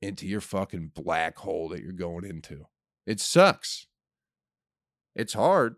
into 0.00 0.26
your 0.26 0.40
fucking 0.40 0.92
black 0.94 1.38
hole 1.38 1.68
that 1.68 1.82
you're 1.82 1.92
going 1.92 2.24
into? 2.24 2.66
It 3.06 3.20
sucks. 3.20 3.86
It's 5.14 5.32
hard. 5.32 5.76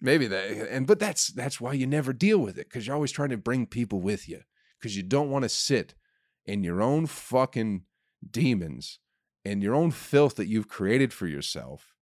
Maybe 0.00 0.26
that 0.26 0.50
eh, 0.50 0.66
and 0.70 0.86
but 0.86 0.98
that's 0.98 1.28
that's 1.28 1.60
why 1.60 1.72
you 1.72 1.86
never 1.86 2.12
deal 2.12 2.38
with 2.38 2.58
it 2.58 2.68
because 2.68 2.86
you're 2.86 2.94
always 2.94 3.12
trying 3.12 3.30
to 3.30 3.36
bring 3.36 3.66
people 3.66 4.00
with 4.00 4.28
you 4.28 4.42
because 4.78 4.96
you 4.96 5.02
don't 5.02 5.30
want 5.30 5.42
to 5.42 5.48
sit 5.48 5.94
in 6.46 6.62
your 6.62 6.80
own 6.80 7.06
fucking 7.06 7.82
demons 8.30 9.00
and 9.44 9.62
your 9.62 9.74
own 9.74 9.90
filth 9.90 10.36
that 10.36 10.46
you've 10.46 10.68
created 10.68 11.12
for 11.12 11.26
yourself 11.26 11.94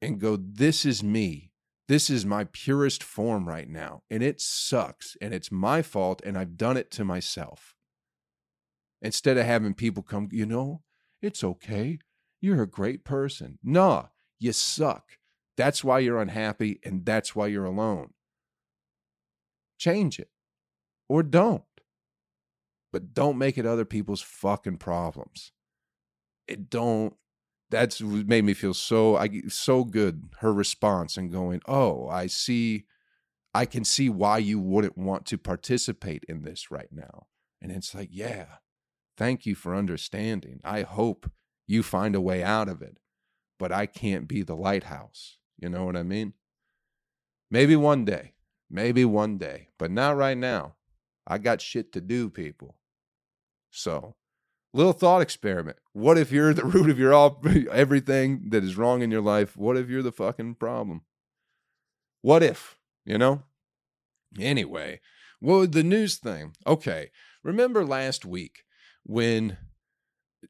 and 0.00 0.20
go, 0.20 0.36
This 0.36 0.84
is 0.84 1.02
me. 1.02 1.52
This 1.88 2.08
is 2.08 2.24
my 2.24 2.44
purest 2.44 3.02
form 3.02 3.48
right 3.48 3.68
now. 3.68 4.02
And 4.10 4.22
it 4.22 4.40
sucks. 4.40 5.16
And 5.20 5.34
it's 5.34 5.50
my 5.50 5.82
fault. 5.82 6.22
And 6.24 6.38
I've 6.38 6.56
done 6.56 6.76
it 6.76 6.90
to 6.92 7.04
myself. 7.04 7.74
Instead 9.02 9.38
of 9.38 9.46
having 9.46 9.74
people 9.74 10.02
come, 10.02 10.28
you 10.30 10.46
know, 10.46 10.82
it's 11.22 11.42
okay. 11.42 11.98
You're 12.40 12.62
a 12.62 12.68
great 12.68 13.04
person. 13.04 13.58
Nah, 13.62 14.06
you 14.38 14.52
suck. 14.52 15.18
That's 15.56 15.84
why 15.84 15.98
you're 15.98 16.20
unhappy. 16.20 16.80
And 16.84 17.04
that's 17.04 17.34
why 17.34 17.48
you're 17.48 17.64
alone. 17.64 18.10
Change 19.78 20.18
it 20.18 20.30
or 21.08 21.22
don't 21.22 21.64
but 22.92 23.14
don't 23.14 23.38
make 23.38 23.58
it 23.58 23.66
other 23.66 23.84
people's 23.84 24.22
fucking 24.22 24.78
problems. 24.78 25.52
It 26.46 26.70
don't. 26.70 27.14
That's 27.70 28.00
made 28.00 28.44
me 28.44 28.54
feel 28.54 28.74
so 28.74 29.16
I 29.16 29.42
so 29.48 29.84
good. 29.84 30.30
Her 30.38 30.52
response 30.52 31.16
and 31.16 31.30
going, 31.30 31.60
oh, 31.66 32.08
I 32.08 32.26
see. 32.26 32.86
I 33.54 33.64
can 33.64 33.84
see 33.84 34.08
why 34.08 34.38
you 34.38 34.60
wouldn't 34.60 34.96
want 34.96 35.26
to 35.26 35.38
participate 35.38 36.24
in 36.28 36.42
this 36.42 36.70
right 36.70 36.88
now. 36.92 37.26
And 37.60 37.72
it's 37.72 37.94
like, 37.94 38.08
yeah, 38.10 38.46
thank 39.20 39.44
you 39.44 39.54
for 39.54 39.74
understanding. 39.74 40.60
I 40.64 40.80
hope 40.80 41.30
you 41.66 41.82
find 41.82 42.14
a 42.14 42.22
way 42.22 42.42
out 42.42 42.70
of 42.70 42.80
it, 42.80 42.96
but 43.58 43.70
I 43.70 43.84
can't 43.84 44.26
be 44.26 44.40
the 44.40 44.56
lighthouse. 44.56 45.36
You 45.58 45.68
know 45.68 45.84
what 45.84 45.94
I 45.94 46.02
mean? 46.02 46.32
Maybe 47.50 47.76
one 47.76 48.06
day. 48.06 48.32
Maybe 48.70 49.04
one 49.04 49.36
day, 49.36 49.68
but 49.78 49.90
not 49.90 50.16
right 50.16 50.38
now. 50.38 50.76
I 51.26 51.36
got 51.36 51.60
shit 51.60 51.92
to 51.92 52.00
do, 52.00 52.30
people. 52.30 52.76
So, 53.70 54.14
little 54.72 54.94
thought 54.94 55.20
experiment. 55.20 55.76
What 55.92 56.16
if 56.16 56.32
you're 56.32 56.54
the 56.54 56.64
root 56.74 56.88
of 56.88 56.98
your 56.98 57.12
all 57.12 57.42
everything 57.70 58.48
that 58.48 58.64
is 58.64 58.78
wrong 58.78 59.02
in 59.02 59.10
your 59.10 59.20
life? 59.20 59.54
What 59.54 59.76
if 59.76 59.90
you're 59.90 60.02
the 60.02 60.12
fucking 60.12 60.54
problem? 60.54 61.02
What 62.22 62.42
if, 62.42 62.78
you 63.04 63.18
know? 63.18 63.42
Anyway, 64.38 65.00
well, 65.42 65.66
the 65.66 65.82
news 65.82 66.16
thing. 66.16 66.54
Okay. 66.66 67.10
Remember 67.42 67.84
last 67.84 68.24
week 68.24 68.64
when 69.04 69.56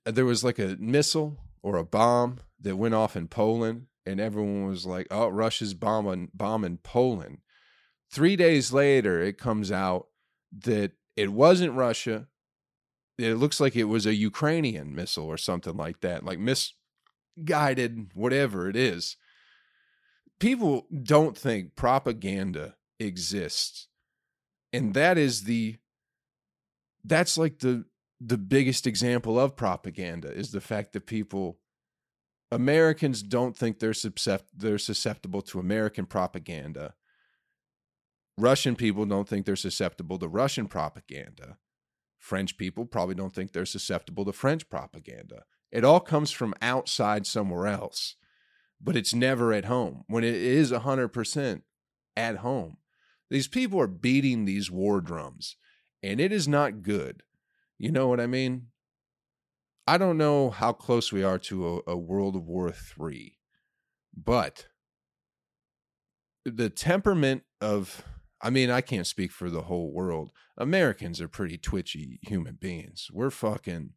uh, 0.06 0.10
there 0.10 0.24
was 0.24 0.44
like 0.44 0.58
a 0.58 0.76
missile 0.78 1.38
or 1.62 1.76
a 1.76 1.84
bomb 1.84 2.38
that 2.60 2.76
went 2.76 2.94
off 2.94 3.16
in 3.16 3.28
Poland 3.28 3.86
and 4.06 4.20
everyone 4.20 4.66
was 4.66 4.86
like, 4.86 5.06
"Oh, 5.10 5.28
Russia's 5.28 5.74
bombing 5.74 6.30
bombing 6.34 6.78
Poland." 6.78 7.38
3 8.12 8.36
days 8.36 8.72
later, 8.72 9.22
it 9.22 9.38
comes 9.38 9.70
out 9.70 10.08
that 10.64 10.92
it 11.16 11.32
wasn't 11.32 11.74
Russia. 11.74 12.26
It 13.18 13.34
looks 13.34 13.60
like 13.60 13.76
it 13.76 13.84
was 13.84 14.06
a 14.06 14.14
Ukrainian 14.14 14.94
missile 14.94 15.26
or 15.26 15.36
something 15.36 15.76
like 15.76 16.00
that, 16.00 16.24
like 16.24 16.38
misguided, 16.38 18.10
whatever 18.14 18.68
it 18.68 18.76
is. 18.76 19.16
People 20.38 20.86
don't 21.02 21.36
think 21.36 21.76
propaganda 21.76 22.76
exists. 22.98 23.88
And 24.72 24.94
that 24.94 25.18
is 25.18 25.44
the 25.44 25.76
that's 27.04 27.36
like 27.36 27.58
the 27.58 27.84
the 28.20 28.38
biggest 28.38 28.86
example 28.86 29.40
of 29.40 29.56
propaganda 29.56 30.30
is 30.30 30.52
the 30.52 30.60
fact 30.60 30.92
that 30.92 31.06
people 31.06 31.58
Americans 32.52 33.22
don't 33.22 33.56
think 33.56 33.78
they're 33.78 33.92
suscept- 33.92 34.50
they're 34.52 34.78
susceptible 34.78 35.40
to 35.40 35.60
American 35.60 36.04
propaganda. 36.04 36.94
Russian 38.36 38.74
people 38.74 39.06
don't 39.06 39.28
think 39.28 39.46
they're 39.46 39.56
susceptible 39.56 40.18
to 40.18 40.28
Russian 40.28 40.66
propaganda. 40.66 41.58
French 42.18 42.58
people 42.58 42.86
probably 42.86 43.14
don't 43.14 43.34
think 43.34 43.52
they're 43.52 43.64
susceptible 43.64 44.24
to 44.24 44.32
French 44.32 44.68
propaganda. 44.68 45.44
It 45.70 45.84
all 45.84 46.00
comes 46.00 46.32
from 46.32 46.54
outside 46.60 47.26
somewhere 47.26 47.66
else, 47.66 48.16
but 48.80 48.96
it's 48.96 49.14
never 49.14 49.52
at 49.52 49.66
home. 49.66 50.04
When 50.08 50.24
it 50.24 50.34
is 50.34 50.72
100% 50.72 51.62
at 52.16 52.36
home, 52.38 52.78
these 53.30 53.48
people 53.48 53.80
are 53.80 53.86
beating 53.86 54.44
these 54.44 54.70
war 54.70 55.00
drums, 55.00 55.56
and 56.02 56.20
it 56.20 56.32
is 56.32 56.48
not 56.48 56.82
good. 56.82 57.22
You 57.80 57.90
know 57.90 58.08
what 58.08 58.20
I 58.20 58.26
mean? 58.26 58.66
I 59.86 59.96
don't 59.96 60.18
know 60.18 60.50
how 60.50 60.70
close 60.74 61.10
we 61.10 61.24
are 61.24 61.38
to 61.38 61.82
a, 61.86 61.92
a 61.92 61.96
World 61.96 62.36
War 62.36 62.74
III, 63.00 63.38
but 64.14 64.66
the 66.44 66.68
temperament 66.68 67.44
of 67.58 68.04
I 68.42 68.50
mean, 68.50 68.70
I 68.70 68.82
can't 68.82 69.06
speak 69.06 69.32
for 69.32 69.48
the 69.48 69.62
whole 69.62 69.92
world. 69.92 70.30
Americans 70.58 71.22
are 71.22 71.28
pretty 71.28 71.56
twitchy 71.56 72.20
human 72.22 72.58
beings. 72.60 73.08
We're 73.10 73.30
fucking 73.30 73.92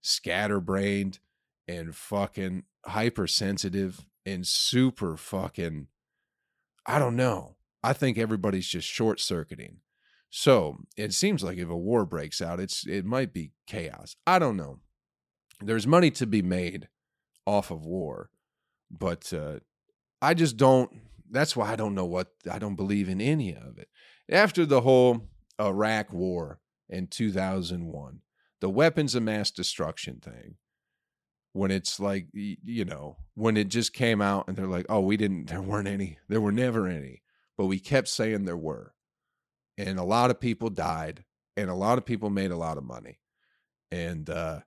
scatterbrained 0.00 1.18
and 1.66 1.96
fucking 1.96 2.64
hypersensitive 2.86 4.06
and 4.24 4.46
super 4.46 5.16
fucking 5.16 5.88
I 6.86 7.00
don't 7.00 7.16
know. 7.16 7.56
I 7.82 7.94
think 7.94 8.16
everybody's 8.16 8.68
just 8.68 8.86
short 8.86 9.18
circuiting. 9.18 9.78
So 10.30 10.78
it 10.96 11.14
seems 11.14 11.42
like 11.42 11.58
if 11.58 11.68
a 11.68 11.76
war 11.76 12.04
breaks 12.04 12.40
out, 12.42 12.60
it's 12.60 12.86
it 12.86 13.04
might 13.04 13.32
be 13.32 13.52
chaos. 13.66 14.16
I 14.26 14.38
don't 14.38 14.56
know. 14.56 14.80
There's 15.60 15.86
money 15.86 16.10
to 16.12 16.26
be 16.26 16.42
made 16.42 16.88
off 17.46 17.70
of 17.70 17.84
war, 17.84 18.30
but 18.90 19.32
uh, 19.32 19.60
I 20.20 20.34
just 20.34 20.56
don't. 20.56 20.90
That's 21.30 21.56
why 21.56 21.72
I 21.72 21.76
don't 21.76 21.94
know 21.94 22.04
what 22.04 22.28
I 22.50 22.58
don't 22.58 22.76
believe 22.76 23.08
in 23.08 23.20
any 23.20 23.54
of 23.54 23.78
it. 23.78 23.88
After 24.30 24.66
the 24.66 24.82
whole 24.82 25.22
Iraq 25.60 26.12
War 26.12 26.60
in 26.88 27.06
2001, 27.06 28.20
the 28.60 28.68
weapons 28.68 29.14
of 29.14 29.22
mass 29.22 29.50
destruction 29.50 30.20
thing, 30.20 30.56
when 31.52 31.70
it's 31.70 31.98
like 31.98 32.26
you 32.32 32.84
know 32.84 33.16
when 33.34 33.56
it 33.56 33.68
just 33.68 33.92
came 33.92 34.20
out 34.20 34.46
and 34.48 34.56
they're 34.56 34.66
like, 34.66 34.86
oh, 34.88 35.00
we 35.00 35.16
didn't, 35.16 35.46
there 35.46 35.62
weren't 35.62 35.88
any, 35.88 36.18
there 36.28 36.40
were 36.40 36.52
never 36.52 36.86
any, 36.86 37.22
but 37.56 37.66
we 37.66 37.78
kept 37.78 38.08
saying 38.08 38.44
there 38.44 38.56
were, 38.56 38.92
and 39.78 39.98
a 39.98 40.04
lot 40.04 40.30
of 40.30 40.40
people 40.40 40.68
died, 40.68 41.24
and 41.56 41.70
a 41.70 41.74
lot 41.74 41.96
of 41.96 42.04
people 42.04 42.28
made 42.28 42.50
a 42.50 42.56
lot 42.56 42.76
of 42.76 42.84
money, 42.84 43.20
and 43.90 44.28
uh, 44.28 44.60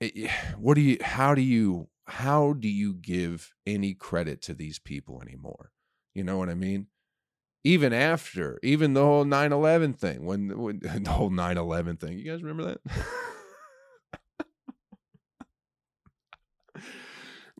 it, 0.00 0.30
what 0.58 0.74
do 0.74 0.80
you 0.80 0.98
how 1.02 1.34
do 1.34 1.42
you 1.42 1.88
how 2.06 2.54
do 2.54 2.68
you 2.68 2.94
give 2.94 3.54
any 3.66 3.94
credit 3.94 4.40
to 4.42 4.54
these 4.54 4.78
people 4.78 5.20
anymore? 5.22 5.70
You 6.14 6.24
know 6.24 6.38
what 6.38 6.48
i 6.48 6.54
mean? 6.54 6.86
Even 7.62 7.92
after 7.92 8.58
even 8.62 8.94
the 8.94 9.04
whole 9.04 9.24
9-11 9.24 9.96
thing 9.96 10.24
when, 10.24 10.58
when 10.58 10.80
the 10.82 11.10
whole 11.10 11.30
9-11 11.30 12.00
thing 12.00 12.18
you 12.18 12.30
guys 12.30 12.42
remember 12.42 12.78
that? 12.84 13.04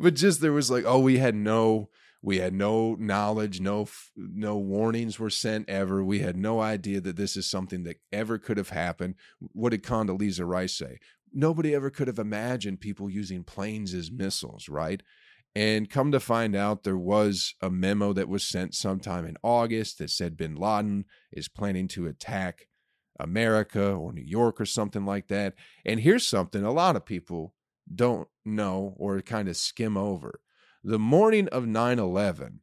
But 0.03 0.15
just 0.15 0.41
there 0.41 0.53
was 0.53 0.71
like 0.71 0.85
oh 0.87 0.99
we 0.99 1.19
had 1.19 1.35
no 1.35 1.91
we 2.23 2.39
had 2.39 2.53
no 2.53 2.95
knowledge 2.99 3.61
no 3.61 3.89
no 4.17 4.57
warnings 4.57 5.19
were 5.19 5.31
sent 5.31 5.69
ever 5.69 6.05
we 6.05 6.21
had 6.21 6.37
no 6.37 6.61
idea 6.61 7.01
that 7.01 7.17
this 7.17 7.37
is 7.37 7.49
something 7.49 7.83
that 7.85 7.99
ever 8.13 8.39
could 8.39 8.57
have 8.57 8.71
happened 8.71 9.15
what 9.53 9.71
did 9.71 9.83
condoleezza 9.83 10.47
rice 10.47 10.77
say 10.77 10.99
nobody 11.33 11.75
ever 11.75 11.91
could 11.91 12.09
have 12.09 12.19
imagined 12.19 12.81
people 12.81 13.11
using 13.11 13.45
planes 13.45 13.95
as 13.95 14.11
missiles, 14.11 14.69
right? 14.69 15.03
And 15.55 15.91
come 15.91 16.13
to 16.13 16.21
find 16.21 16.55
out, 16.55 16.85
there 16.85 16.97
was 16.99 17.55
a 17.61 17.71
memo 17.71 18.13
that 18.13 18.29
was 18.29 18.45
sent 18.45 18.75
sometime 18.75 19.27
in 19.27 19.37
August 19.43 19.99
that 19.99 20.11
said 20.11 20.37
bin 20.37 20.55
Laden 20.55 21.07
is 21.33 21.49
planning 21.49 21.89
to 21.89 22.07
attack 22.07 22.69
America 23.19 23.93
or 23.93 24.13
New 24.13 24.25
York 24.25 24.61
or 24.61 24.67
something 24.67 25.05
like 25.05 25.29
that. 25.29 25.55
And 25.85 26.01
here's 26.01 26.27
something 26.27 26.65
a 26.65 26.73
lot 26.73 26.97
of 26.97 27.05
people 27.05 27.55
don't 27.93 28.29
know 28.45 28.95
or 28.97 29.21
kind 29.23 29.49
of 29.49 29.57
skim 29.57 29.97
over. 29.97 30.41
The 30.83 30.99
morning 30.99 31.49
of 31.49 31.67
9 31.67 31.99
11, 31.99 32.61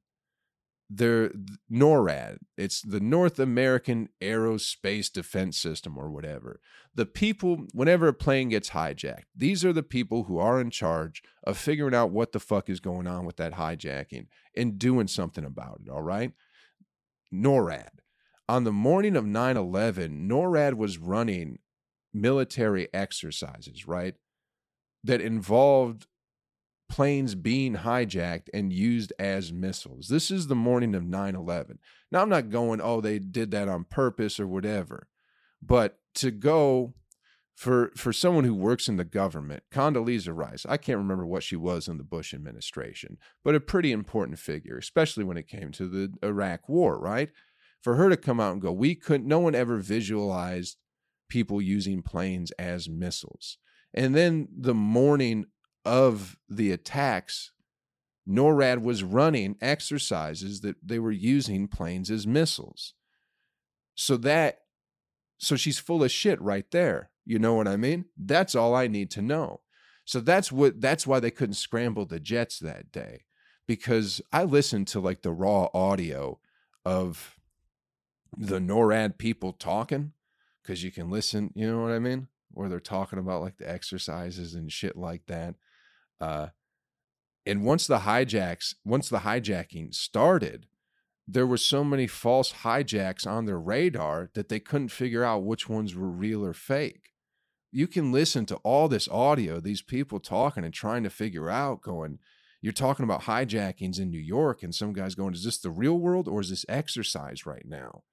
they're 0.89 1.31
NORAD. 1.71 2.37
It's 2.57 2.81
the 2.81 2.99
North 2.99 3.39
American 3.39 4.09
Aerospace 4.21 5.11
Defense 5.11 5.57
System 5.57 5.97
or 5.97 6.09
whatever. 6.09 6.59
The 6.95 7.05
people, 7.05 7.67
whenever 7.73 8.07
a 8.07 8.13
plane 8.13 8.49
gets 8.49 8.71
hijacked, 8.71 9.25
these 9.35 9.63
are 9.63 9.73
the 9.73 9.83
people 9.83 10.23
who 10.23 10.39
are 10.39 10.59
in 10.59 10.71
charge 10.71 11.21
of 11.43 11.57
figuring 11.57 11.93
out 11.93 12.11
what 12.11 12.31
the 12.31 12.39
fuck 12.39 12.69
is 12.69 12.79
going 12.79 13.05
on 13.05 13.25
with 13.25 13.37
that 13.37 13.53
hijacking 13.53 14.27
and 14.55 14.79
doing 14.79 15.07
something 15.07 15.45
about 15.45 15.81
it. 15.85 15.91
All 15.91 16.01
right. 16.01 16.31
NORAD. 17.31 17.99
On 18.49 18.63
the 18.63 18.71
morning 18.71 19.15
of 19.15 19.25
9 19.25 19.57
11, 19.57 20.27
NORAD 20.27 20.75
was 20.75 20.97
running 20.97 21.59
military 22.13 22.87
exercises, 22.93 23.87
right? 23.87 24.15
That 25.03 25.21
involved 25.21 26.07
planes 26.89 27.35
being 27.35 27.75
hijacked 27.75 28.47
and 28.53 28.71
used 28.71 29.13
as 29.19 29.51
missiles. 29.51 30.07
This 30.07 30.31
is 30.31 30.47
the 30.47 30.55
morning 30.55 30.95
of 30.95 31.03
9 31.03 31.35
11. 31.35 31.79
Now, 32.11 32.21
I'm 32.21 32.29
not 32.29 32.49
going, 32.49 32.81
oh, 32.81 33.01
they 33.01 33.19
did 33.19 33.51
that 33.51 33.67
on 33.67 33.83
purpose 33.83 34.39
or 34.39 34.47
whatever, 34.47 35.07
but 35.61 35.99
to 36.15 36.31
go 36.31 36.93
for 37.55 37.91
for 37.95 38.13
someone 38.13 38.43
who 38.43 38.53
works 38.53 38.87
in 38.87 38.97
the 38.97 39.03
government, 39.03 39.63
Condoleezza 39.71 40.35
Rice, 40.35 40.65
I 40.69 40.77
can't 40.77 40.99
remember 40.99 41.25
what 41.25 41.43
she 41.43 41.55
was 41.55 41.87
in 41.87 41.97
the 41.97 42.03
Bush 42.03 42.33
administration, 42.33 43.17
but 43.43 43.55
a 43.55 43.59
pretty 43.59 43.91
important 43.91 44.37
figure, 44.37 44.77
especially 44.77 45.23
when 45.23 45.37
it 45.37 45.47
came 45.47 45.71
to 45.71 45.87
the 45.87 46.13
Iraq 46.21 46.69
war, 46.69 46.99
right? 46.99 47.29
For 47.81 47.95
her 47.95 48.09
to 48.09 48.17
come 48.17 48.39
out 48.39 48.53
and 48.53 48.61
go, 48.61 48.71
we 48.71 48.93
couldn't, 48.93 49.27
no 49.27 49.39
one 49.39 49.55
ever 49.55 49.77
visualized 49.77 50.77
people 51.29 51.61
using 51.61 52.03
planes 52.03 52.51
as 52.59 52.87
missiles. 52.87 53.57
And 53.93 54.15
then 54.15 54.47
the 54.55 54.75
morning 54.75 55.45
of 55.87 56.37
the 56.49 56.71
attacks, 56.71 57.51
NORAD 58.27 58.81
was 58.81 59.03
running 59.03 59.55
exercises 59.61 60.59
that 60.61 60.75
they 60.85 60.99
were 60.99 61.11
using 61.11 61.67
planes 61.67 62.11
as 62.11 62.27
missiles. 62.27 62.93
So 63.95 64.17
that, 64.17 64.59
so 65.37 65.55
she's 65.55 65.79
full 65.79 66.03
of 66.03 66.11
shit 66.11 66.39
right 66.41 66.69
there. 66.71 67.09
You 67.25 67.39
know 67.39 67.53
what 67.53 67.67
I 67.67 67.77
mean? 67.77 68.05
That's 68.17 68.53
all 68.53 68.75
I 68.75 68.87
need 68.87 69.09
to 69.11 69.21
know. 69.21 69.61
So 70.05 70.19
that's 70.19 70.51
what, 70.51 70.81
that's 70.81 71.07
why 71.07 71.19
they 71.19 71.31
couldn't 71.31 71.55
scramble 71.55 72.05
the 72.05 72.19
jets 72.19 72.59
that 72.59 72.91
day 72.91 73.23
because 73.65 74.21
I 74.31 74.43
listened 74.43 74.87
to 74.89 74.99
like 74.99 75.21
the 75.21 75.31
raw 75.31 75.67
audio 75.73 76.39
of 76.85 77.37
the 78.37 78.59
NORAD 78.59 79.17
people 79.17 79.53
talking 79.53 80.13
because 80.61 80.83
you 80.83 80.91
can 80.91 81.09
listen, 81.09 81.51
you 81.55 81.69
know 81.69 81.81
what 81.81 81.91
I 81.91 81.99
mean? 81.99 82.27
Where 82.51 82.69
they're 82.69 82.79
talking 82.79 83.19
about 83.19 83.41
like 83.41 83.57
the 83.57 83.69
exercises 83.69 84.53
and 84.53 84.71
shit 84.71 84.97
like 84.97 85.25
that. 85.27 85.55
Uh, 86.19 86.47
and 87.45 87.63
once 87.63 87.87
the 87.87 87.99
hijacks, 87.99 88.75
once 88.83 89.07
the 89.09 89.19
hijacking 89.19 89.93
started, 89.95 90.67
there 91.27 91.47
were 91.47 91.57
so 91.57 91.83
many 91.83 92.07
false 92.07 92.53
hijacks 92.63 93.27
on 93.27 93.45
their 93.45 93.59
radar 93.59 94.29
that 94.33 94.47
they 94.47 94.59
couldn't 94.59 94.89
figure 94.89 95.23
out 95.23 95.43
which 95.43 95.67
ones 95.67 95.93
were 95.93 96.09
real 96.09 96.45
or 96.45 96.53
fake. 96.53 97.09
You 97.71 97.87
can 97.87 98.13
listen 98.13 98.45
to 98.45 98.55
all 98.57 98.87
this 98.87 99.09
audio, 99.09 99.59
these 99.59 99.81
people 99.81 100.19
talking 100.19 100.63
and 100.63 100.73
trying 100.73 101.03
to 101.03 101.09
figure 101.09 101.49
out, 101.49 101.81
going, 101.81 102.19
You're 102.61 102.71
talking 102.71 103.03
about 103.03 103.23
hijackings 103.23 103.99
in 103.99 104.09
New 104.09 104.19
York, 104.19 104.63
and 104.63 104.73
some 104.73 104.93
guys 104.93 105.15
going, 105.15 105.33
Is 105.33 105.43
this 105.43 105.57
the 105.57 105.69
real 105.69 105.99
world 105.99 106.29
or 106.29 106.39
is 106.39 106.49
this 106.49 106.65
exercise 106.69 107.45
right 107.45 107.65
now? 107.65 108.03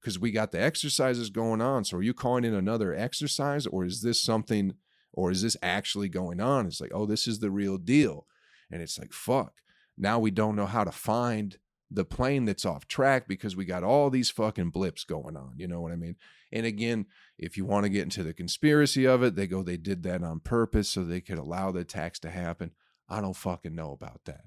Because 0.00 0.18
we 0.18 0.32
got 0.32 0.50
the 0.50 0.60
exercises 0.60 1.30
going 1.30 1.60
on. 1.60 1.84
So 1.84 1.98
are 1.98 2.02
you 2.02 2.12
calling 2.12 2.44
in 2.44 2.54
another 2.54 2.92
exercise 2.92 3.66
or 3.66 3.84
is 3.84 4.02
this 4.02 4.20
something, 4.20 4.74
or 5.14 5.30
is 5.30 5.42
this 5.42 5.56
actually 5.62 6.08
going 6.08 6.40
on? 6.40 6.66
It's 6.66 6.80
like, 6.80 6.92
Oh, 6.92 7.06
this 7.06 7.26
is 7.26 7.38
the 7.38 7.50
real 7.50 7.78
deal. 7.78 8.26
And 8.70 8.82
it's 8.82 8.98
like, 8.98 9.12
Fuck. 9.12 9.60
Now 9.96 10.18
we 10.18 10.30
don't 10.30 10.56
know 10.56 10.66
how 10.66 10.84
to 10.84 10.92
find 10.92 11.56
the 11.90 12.04
plane 12.04 12.44
that's 12.44 12.64
off 12.64 12.88
track 12.88 13.28
because 13.28 13.54
we 13.54 13.64
got 13.64 13.84
all 13.84 14.10
these 14.10 14.30
fucking 14.30 14.70
blips 14.70 15.04
going 15.04 15.36
on. 15.36 15.52
You 15.56 15.68
know 15.68 15.80
what 15.80 15.92
I 15.92 15.96
mean? 15.96 16.16
And 16.52 16.66
again, 16.66 17.06
if 17.38 17.56
you 17.56 17.64
want 17.64 17.84
to 17.84 17.90
get 17.90 18.02
into 18.02 18.22
the 18.22 18.32
conspiracy 18.32 19.06
of 19.06 19.22
it, 19.22 19.36
they 19.36 19.46
go, 19.46 19.62
they 19.62 19.76
did 19.76 20.02
that 20.02 20.22
on 20.22 20.40
purpose 20.40 20.88
so 20.88 21.04
they 21.04 21.20
could 21.20 21.38
allow 21.38 21.70
the 21.70 21.80
attacks 21.80 22.18
to 22.20 22.30
happen. 22.30 22.72
I 23.08 23.20
don't 23.20 23.36
fucking 23.36 23.74
know 23.74 23.92
about 23.92 24.20
that. 24.24 24.42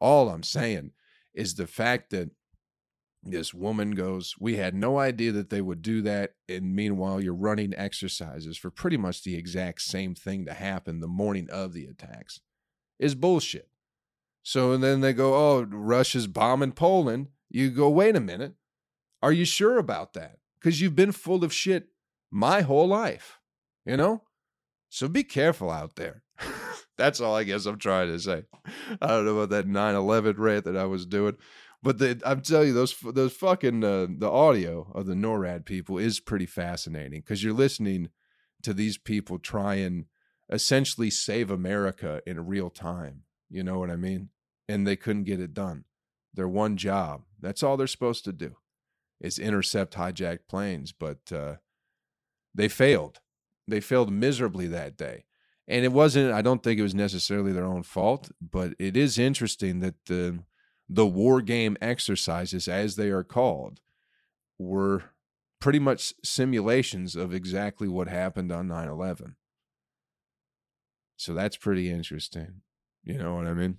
All 0.00 0.28
I'm 0.28 0.42
saying 0.42 0.92
is 1.34 1.54
the 1.54 1.66
fact 1.66 2.10
that 2.10 2.30
this 3.22 3.54
woman 3.54 3.92
goes, 3.92 4.34
We 4.38 4.56
had 4.56 4.74
no 4.74 4.98
idea 4.98 5.32
that 5.32 5.50
they 5.50 5.60
would 5.60 5.82
do 5.82 6.02
that. 6.02 6.34
And 6.48 6.74
meanwhile, 6.74 7.20
you're 7.20 7.34
running 7.34 7.74
exercises 7.76 8.56
for 8.56 8.70
pretty 8.70 8.96
much 8.96 9.22
the 9.22 9.36
exact 9.36 9.82
same 9.82 10.14
thing 10.14 10.44
to 10.46 10.54
happen 10.54 11.00
the 11.00 11.06
morning 11.06 11.48
of 11.50 11.72
the 11.72 11.86
attacks 11.86 12.40
is 12.98 13.14
bullshit. 13.14 13.68
So 14.42 14.72
and 14.72 14.82
then 14.82 15.00
they 15.00 15.12
go, 15.12 15.34
Oh, 15.34 15.62
Russia's 15.62 16.26
bombing 16.26 16.72
Poland. 16.72 17.28
You 17.48 17.70
go, 17.70 17.88
Wait 17.88 18.16
a 18.16 18.20
minute. 18.20 18.54
Are 19.22 19.32
you 19.32 19.44
sure 19.44 19.78
about 19.78 20.14
that? 20.14 20.38
Because 20.58 20.80
you've 20.80 20.96
been 20.96 21.12
full 21.12 21.44
of 21.44 21.52
shit 21.52 21.88
my 22.30 22.62
whole 22.62 22.88
life, 22.88 23.38
you 23.86 23.96
know? 23.96 24.22
So 24.88 25.06
be 25.06 25.22
careful 25.22 25.70
out 25.70 25.94
there. 25.94 26.22
That's 26.98 27.20
all 27.20 27.36
I 27.36 27.44
guess 27.44 27.66
I'm 27.66 27.78
trying 27.78 28.08
to 28.08 28.18
say. 28.18 28.44
I 29.00 29.06
don't 29.06 29.24
know 29.24 29.38
about 29.38 29.50
that 29.50 29.66
9/11 29.66 30.38
rant 30.38 30.64
that 30.64 30.76
I 30.76 30.84
was 30.84 31.06
doing, 31.06 31.36
but 31.82 31.98
the, 31.98 32.20
I'm 32.24 32.42
telling 32.42 32.68
you 32.68 32.74
those 32.74 32.94
those 33.00 33.32
fucking 33.32 33.82
uh, 33.82 34.06
the 34.08 34.30
audio 34.30 34.90
of 34.94 35.06
the 35.06 35.14
NORAD 35.14 35.64
people 35.64 35.98
is 35.98 36.20
pretty 36.20 36.46
fascinating 36.46 37.20
because 37.20 37.42
you're 37.42 37.52
listening 37.52 38.10
to 38.62 38.72
these 38.72 38.98
people 38.98 39.38
try 39.38 39.74
and 39.74 40.06
essentially 40.50 41.10
save 41.10 41.50
America 41.50 42.22
in 42.26 42.46
real 42.46 42.70
time. 42.70 43.22
You 43.50 43.64
know 43.64 43.78
what 43.78 43.90
I 43.90 43.96
mean? 43.96 44.28
And 44.68 44.86
they 44.86 44.96
couldn't 44.96 45.24
get 45.24 45.40
it 45.40 45.54
done. 45.54 45.84
Their 46.34 46.48
one 46.48 46.76
job, 46.76 47.22
that's 47.40 47.62
all 47.62 47.76
they're 47.76 47.86
supposed 47.86 48.24
to 48.24 48.32
do, 48.32 48.56
is 49.20 49.38
intercept 49.38 49.94
hijacked 49.94 50.46
planes. 50.48 50.92
But 50.92 51.32
uh, 51.32 51.56
they 52.54 52.68
failed. 52.68 53.20
They 53.66 53.80
failed 53.80 54.12
miserably 54.12 54.68
that 54.68 54.96
day. 54.96 55.24
And 55.68 55.84
it 55.84 55.92
wasn't, 55.92 56.32
I 56.32 56.42
don't 56.42 56.62
think 56.62 56.78
it 56.78 56.82
was 56.82 56.94
necessarily 56.94 57.52
their 57.52 57.64
own 57.64 57.82
fault, 57.82 58.30
but 58.40 58.74
it 58.78 58.96
is 58.96 59.18
interesting 59.18 59.80
that 59.80 59.94
the, 60.06 60.40
the 60.94 61.06
war 61.06 61.40
game 61.40 61.76
exercises, 61.80 62.68
as 62.68 62.96
they 62.96 63.08
are 63.08 63.24
called, 63.24 63.80
were 64.58 65.04
pretty 65.58 65.78
much 65.78 66.12
simulations 66.22 67.16
of 67.16 67.32
exactly 67.32 67.88
what 67.88 68.08
happened 68.08 68.52
on 68.52 68.68
9 68.68 68.88
11. 68.88 69.36
So 71.16 71.32
that's 71.34 71.56
pretty 71.56 71.90
interesting. 71.90 72.62
You 73.04 73.18
know 73.18 73.34
what 73.34 73.46
I 73.46 73.54
mean? 73.54 73.78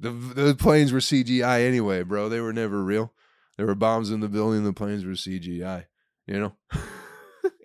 The 0.00 0.10
the 0.10 0.54
planes 0.56 0.92
were 0.92 0.98
CGI 0.98 1.66
anyway, 1.66 2.02
bro. 2.02 2.28
They 2.28 2.40
were 2.40 2.52
never 2.52 2.82
real. 2.82 3.12
There 3.56 3.66
were 3.66 3.76
bombs 3.76 4.10
in 4.10 4.20
the 4.20 4.28
building. 4.28 4.64
The 4.64 4.72
planes 4.72 5.04
were 5.04 5.12
CGI. 5.12 5.84
You 6.26 6.40
know, 6.40 6.52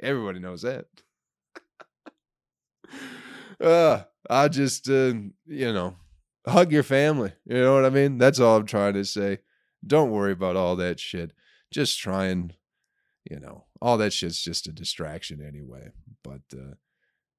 everybody 0.04 0.40
knows 0.40 0.62
that. 0.62 0.86
uh, 3.62 4.04
I 4.30 4.48
just, 4.50 4.88
uh, 4.88 5.14
you 5.48 5.74
know, 5.74 5.96
hug 6.48 6.72
your 6.72 6.84
family. 6.84 7.34
You 7.46 7.62
know 7.62 7.76
what 7.76 7.86
I 7.86 7.90
mean? 7.90 8.18
That's 8.18 8.40
all 8.40 8.58
I'm 8.58 8.66
trying 8.66 8.94
to 8.94 9.06
say. 9.06 9.40
Don't 9.86 10.12
worry 10.12 10.32
about 10.32 10.56
all 10.56 10.76
that 10.78 11.00
shit. 11.00 11.32
Just 11.72 12.00
try 12.00 12.28
and, 12.28 12.54
you 13.30 13.40
know, 13.40 13.66
all 13.82 13.98
that 13.98 14.14
shit's 14.14 14.42
just 14.42 14.68
a 14.68 14.72
distraction 14.72 15.42
anyway. 15.46 15.92
But 16.24 16.42
uh, 16.54 16.76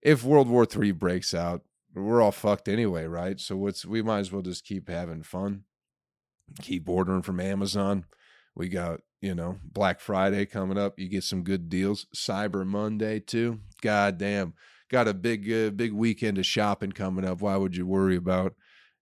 if 0.03 0.25
World 0.25 0.49
War 0.49 0.67
Three 0.67 0.91
breaks 0.91 1.35
out, 1.35 1.63
we're 1.95 2.23
all 2.23 2.33
fucked 2.33 2.69
anyway, 2.69 3.05
right? 3.05 3.39
So 3.39 3.57
what's 3.57 3.85
we 3.85 4.03
might 4.03 4.21
as 4.21 4.33
well 4.33 4.43
just 4.43 4.65
keep 4.65 4.89
having 4.89 5.23
fun, 5.23 5.65
keep 6.61 6.89
ordering 6.89 7.23
from 7.23 7.41
Amazon. 7.41 8.07
We 8.55 8.69
got 8.69 9.01
you 9.21 9.35
know 9.35 9.59
Black 9.63 10.01
Friday 10.01 10.47
coming 10.47 10.79
up. 10.79 10.99
You 10.99 11.09
get 11.09 11.25
some 11.25 11.43
good 11.43 11.69
deals. 11.69 12.07
Cyber 12.15 12.67
Monday 12.67 13.21
too. 13.21 13.61
God 13.81 14.19
damn, 14.19 14.55
got 14.91 15.09
a 15.09 15.15
big 15.15 15.51
uh, 15.53 15.71
big 15.71 15.93
weekend 15.93 16.39
of 16.39 16.47
shopping 16.47 16.93
coming 16.93 17.25
up. 17.25 17.41
Why 17.41 17.57
would 17.57 17.77
you 17.77 17.87
worry 17.87 18.17
about 18.17 18.55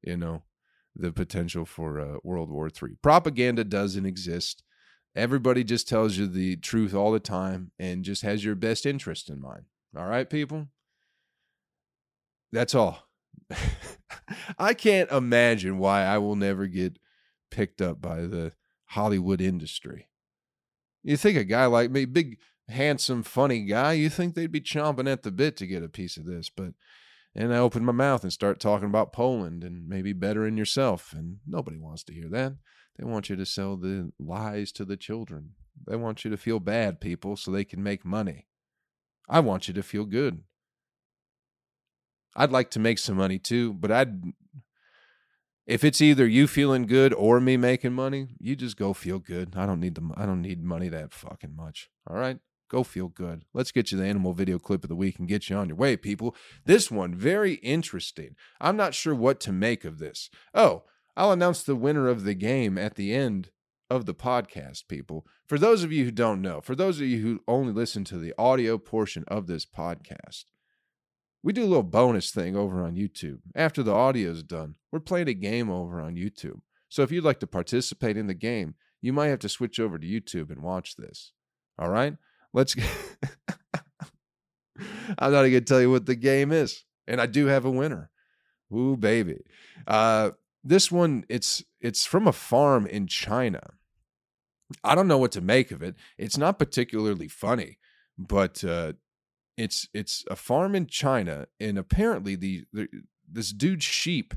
you 0.03 0.17
know 0.17 0.43
the 0.95 1.13
potential 1.13 1.65
for 1.65 2.01
uh, 2.01 2.17
World 2.23 2.51
War 2.51 2.71
Three? 2.71 2.97
Propaganda 3.03 3.65
doesn't 3.65 4.07
exist. 4.07 4.63
Everybody 5.17 5.65
just 5.65 5.89
tells 5.89 6.17
you 6.17 6.27
the 6.27 6.57
truth 6.57 6.95
all 6.95 7.11
the 7.11 7.21
time 7.21 7.73
and 7.79 8.05
just 8.05 8.23
has 8.23 8.45
your 8.45 8.55
best 8.55 8.87
interest 8.87 9.29
in 9.29 9.41
mind. 9.41 9.65
All 9.97 10.07
right, 10.07 10.29
people. 10.29 10.69
That's 12.53 12.75
all. 12.75 13.09
I 14.59 14.75
can't 14.75 15.11
imagine 15.11 15.79
why 15.79 16.05
I 16.05 16.19
will 16.19 16.37
never 16.37 16.67
get 16.67 16.99
picked 17.51 17.83
up 17.83 18.01
by 18.01 18.23
the 18.23 18.53
Hollywood 18.87 19.41
industry. 19.41 20.09
You 21.03 21.17
think 21.17 21.37
a 21.37 21.45
guy 21.45 21.67
like 21.67 21.91
me, 21.91 22.05
big, 22.05 22.39
handsome, 22.69 23.23
funny 23.23 23.65
guy, 23.65 23.93
you 23.95 24.09
think 24.09 24.35
they'd 24.35 24.53
be 24.53 24.61
chomping 24.61 25.11
at 25.11 25.23
the 25.23 25.31
bit 25.31 25.57
to 25.57 25.67
get 25.67 25.83
a 25.83 25.89
piece 25.89 26.17
of 26.17 26.27
this, 26.27 26.51
but 26.51 26.73
and 27.35 27.55
I 27.55 27.59
open 27.59 27.85
my 27.85 27.93
mouth 27.93 28.23
and 28.23 28.33
start 28.33 28.61
talking 28.61 28.89
about 28.89 29.13
Poland 29.13 29.63
and 29.63 29.89
maybe 29.89 30.13
bettering 30.13 30.57
yourself, 30.57 31.13
and 31.13 31.39
nobody 31.47 31.79
wants 31.79 32.03
to 32.05 32.15
hear 32.15 32.29
that. 32.31 32.55
They 32.99 33.05
want 33.05 33.31
you 33.31 33.37
to 33.37 33.47
sell 33.47 33.77
the 33.77 34.13
lies 34.19 34.73
to 34.73 34.85
the 34.85 34.97
children. 34.97 35.51
They 35.87 35.97
want 35.97 36.25
you 36.25 36.31
to 36.31 36.37
feel 36.37 36.61
bad, 36.61 37.01
people, 37.01 37.37
so 37.37 37.51
they 37.51 37.65
can 37.65 37.83
make 37.83 38.05
money. 38.05 38.47
I 39.29 39.41
want 39.41 39.69
you 39.69 39.75
to 39.75 39.83
feel 39.83 40.05
good. 40.05 40.43
I'd 42.37 42.53
like 42.53 42.71
to 42.73 42.79
make 42.79 42.99
some 42.99 43.17
money 43.17 43.39
too, 43.39 43.73
but 43.73 43.91
I'd 43.91 44.23
if 45.67 45.85
it's 45.85 46.01
either 46.01 46.27
you 46.27 46.49
feeling 46.49 46.87
good 46.87 47.15
or 47.15 47.41
me 47.41 47.57
making 47.57 47.93
money, 47.93 48.29
you 48.41 48.57
just 48.57 48.77
go 48.77 48.93
feel 48.93 49.21
good. 49.21 49.55
I 49.57 49.67
don't 49.67 49.79
need 49.79 49.95
the 49.95 50.11
I 50.17 50.27
don't 50.27 50.43
need 50.43 50.65
money 50.65 50.89
that 50.89 51.13
fucking 51.13 51.55
much. 51.55 51.91
All 52.09 52.17
right? 52.17 52.39
Go 52.71 52.85
feel 52.85 53.09
good. 53.09 53.45
Let's 53.53 53.73
get 53.73 53.91
you 53.91 53.99
the 53.99 54.07
animal 54.07 54.33
video 54.33 54.59
clip 54.59 54.85
of 54.85 54.89
the 54.89 54.97
week 54.97 55.19
and 55.19 55.29
get 55.29 55.51
you 55.51 55.57
on 55.57 55.69
your 55.69 55.77
way, 55.77 55.97
people. 55.97 56.37
This 56.65 56.91
one 56.91 57.15
very 57.15 57.55
interesting. 57.55 58.37
I'm 58.61 58.77
not 58.77 58.95
sure 58.95 59.15
what 59.15 59.41
to 59.41 59.53
make 59.53 59.85
of 59.85 59.99
this. 59.99 60.31
Oh, 60.55 60.85
I'll 61.17 61.33
announce 61.33 61.63
the 61.65 61.75
winner 61.75 62.09
of 62.09 62.23
the 62.23 62.35
game 62.35 62.79
at 62.79 62.95
the 62.95 63.13
end 63.13 63.51
of 63.91 64.07
the 64.07 64.15
podcast, 64.15 64.87
people. 64.87 65.27
For 65.49 65.59
those 65.59 65.83
of 65.83 65.91
you 65.91 66.05
who 66.05 66.13
don't 66.13 66.41
know, 66.41 66.61
for 66.61 66.77
those 66.77 67.01
of 67.01 67.09
you 67.09 67.21
who 67.21 67.41
only 67.49 67.73
listen 67.73 68.05
to 68.05 68.19
the 68.19 68.33
audio 68.39 68.79
portion 68.79 69.25
of 69.27 69.49
this 69.49 69.67
podcast, 69.67 70.45
we 71.43 71.53
do 71.53 71.65
a 71.65 71.67
little 71.67 71.83
bonus 71.83 72.31
thing 72.31 72.55
over 72.55 72.85
on 72.85 72.95
YouTube. 72.95 73.41
After 73.57 73.83
the 73.83 73.95
audio 73.95 74.31
is 74.31 74.45
done, 74.45 74.77
we're 74.93 75.01
playing 75.01 75.29
a 75.29 75.35
game 75.35 75.71
over 75.71 76.01
on 76.01 76.15
YouTube. 76.15 76.61
So 76.89 77.03
if 77.03 77.11
you'd 77.11 77.25
like 77.25 77.41
to 77.41 77.47
participate 77.49 78.17
in 78.17 78.29
the 78.29 78.35
game, 78.35 78.75
you 79.01 79.13
might 79.13 79.29
have 79.29 79.39
to 79.41 79.49
switch 79.49 79.81
over 79.81 79.99
to 79.99 80.07
YouTube 80.07 80.51
and 80.51 80.63
watch 80.63 80.95
this. 80.95 81.33
All 81.77 81.89
right? 81.89 82.17
Let's 82.53 82.77
I'm 85.19 85.33
not 85.33 85.41
going 85.43 85.53
to 85.53 85.61
tell 85.61 85.81
you 85.81 85.91
what 85.91 86.07
the 86.07 86.15
game 86.15 86.53
is. 86.53 86.85
And 87.07 87.21
I 87.21 87.27
do 87.27 87.47
have 87.47 87.65
a 87.65 87.71
winner. 87.71 88.11
Ooh, 88.73 88.97
baby. 88.97 89.41
Uh, 89.87 90.31
this 90.63 90.91
one, 90.93 91.25
it's 91.29 91.65
it's 91.81 92.07
from 92.07 92.27
a 92.27 92.33
farm 92.33 92.87
in 92.87 93.07
China. 93.07 93.61
I 94.85 94.95
don't 94.95 95.09
know 95.09 95.19
what 95.19 95.33
to 95.33 95.41
make 95.41 95.71
of 95.73 95.83
it. 95.83 95.97
It's 96.17 96.39
not 96.39 96.59
particularly 96.59 97.27
funny, 97.27 97.79
but 98.17 98.63
uh, 98.63 98.93
it's 99.57 99.89
it's 99.93 100.25
a 100.31 100.37
farm 100.37 100.75
in 100.75 100.87
China, 100.87 101.47
and 101.59 101.79
apparently 101.79 102.37
the, 102.37 102.65
the 102.73 102.89
this 103.29 103.53
dude's 103.53 103.85
sheep 103.85 104.35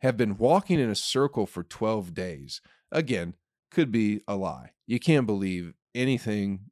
have 0.00 0.16
been 0.16 0.36
walking 0.36 0.78
in 0.78 0.88
a 0.88 0.94
circle 0.94 1.46
for 1.46 1.62
12 1.62 2.14
days. 2.14 2.60
Again, 2.92 3.34
could 3.70 3.90
be 3.90 4.20
a 4.28 4.36
lie. 4.36 4.70
You 4.86 5.00
can't 5.00 5.26
believe 5.26 5.74
anything 5.94 6.70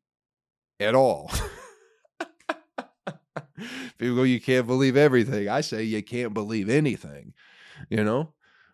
at 0.81 0.95
all. 0.95 1.31
People 3.99 4.17
go, 4.17 4.23
you 4.25 4.41
can't 4.41 4.67
believe 4.67 4.97
everything. 4.97 5.49
I 5.49 5.61
say 5.61 5.85
you 5.85 6.03
can't 6.03 6.35
believe 6.35 6.69
anything, 6.69 7.33
you 7.89 8.03
know? 8.03 8.33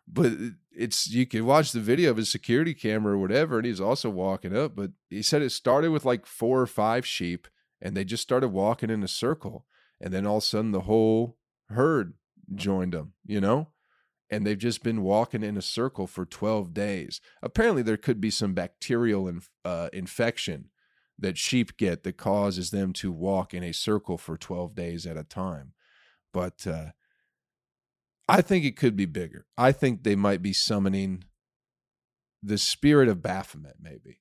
But 0.09 0.33
it's 0.73 1.09
you 1.09 1.27
can 1.27 1.45
watch 1.47 1.73
the 1.73 1.81
video 1.81 2.11
of 2.11 2.17
his 2.17 2.33
security 2.33 2.75
camera 2.75 3.15
or 3.15 3.19
whatever, 3.19 3.59
and 3.59 3.67
he's 3.67 3.81
also 3.81 4.11
walking 4.11 4.57
up. 4.57 4.75
But 4.75 4.91
he 5.09 5.23
said 5.23 5.43
it 5.43 5.51
started 5.51 5.91
with 5.91 6.05
like 6.05 6.27
four 6.27 6.61
or 6.61 6.67
five 6.67 7.07
sheep 7.07 7.47
and 7.83 7.97
they 7.97 8.05
just 8.05 8.23
started 8.23 8.49
walking 8.49 8.91
in 8.91 9.03
a 9.03 9.09
circle 9.09 9.67
and 10.01 10.13
then 10.13 10.27
all 10.27 10.39
of 10.39 10.43
a 10.43 10.47
sudden 10.47 10.73
the 10.73 10.83
whole 10.83 11.37
herd 11.71 12.15
joined 12.55 12.93
them 12.93 13.13
you 13.25 13.41
know 13.41 13.69
and 14.31 14.47
they've 14.47 14.59
just 14.59 14.83
been 14.83 15.03
walking 15.03 15.43
in 15.43 15.57
a 15.57 15.63
circle 15.63 16.07
for 16.07 16.25
12 16.25 16.75
days 16.75 17.21
apparently 17.43 17.83
there 17.83 17.97
could 17.97 18.21
be 18.21 18.31
some 18.31 18.55
bacterial 18.55 19.29
inf- 19.29 19.51
uh, 19.65 19.89
infection 19.93 20.67
that 21.21 21.39
sheep 21.39 21.77
get 21.77 22.03
that 22.03 22.17
causes 22.17 22.71
them 22.71 22.93
to 22.93 23.13
walk 23.13 23.55
in 23.55 23.63
a 23.63 23.73
circle 23.73 24.19
for 24.19 24.37
12 24.37 24.75
days 24.75 25.07
at 25.07 25.17
a 25.17 25.25
time 25.25 25.73
but 26.33 26.67
uh, 26.67 26.87
I 28.29 28.43
think 28.43 28.65
it 28.65 28.77
could 28.77 28.97
be 28.97 29.07
bigger. 29.07 29.47
I 29.59 29.73
think 29.73 30.03
they 30.03 30.15
might 30.15 30.43
be 30.43 30.53
summoning 30.53 31.25
the 32.43 32.59
spirit 32.59 33.09
of 33.09 33.23
Baphomet, 33.23 33.77
maybe. 33.81 34.21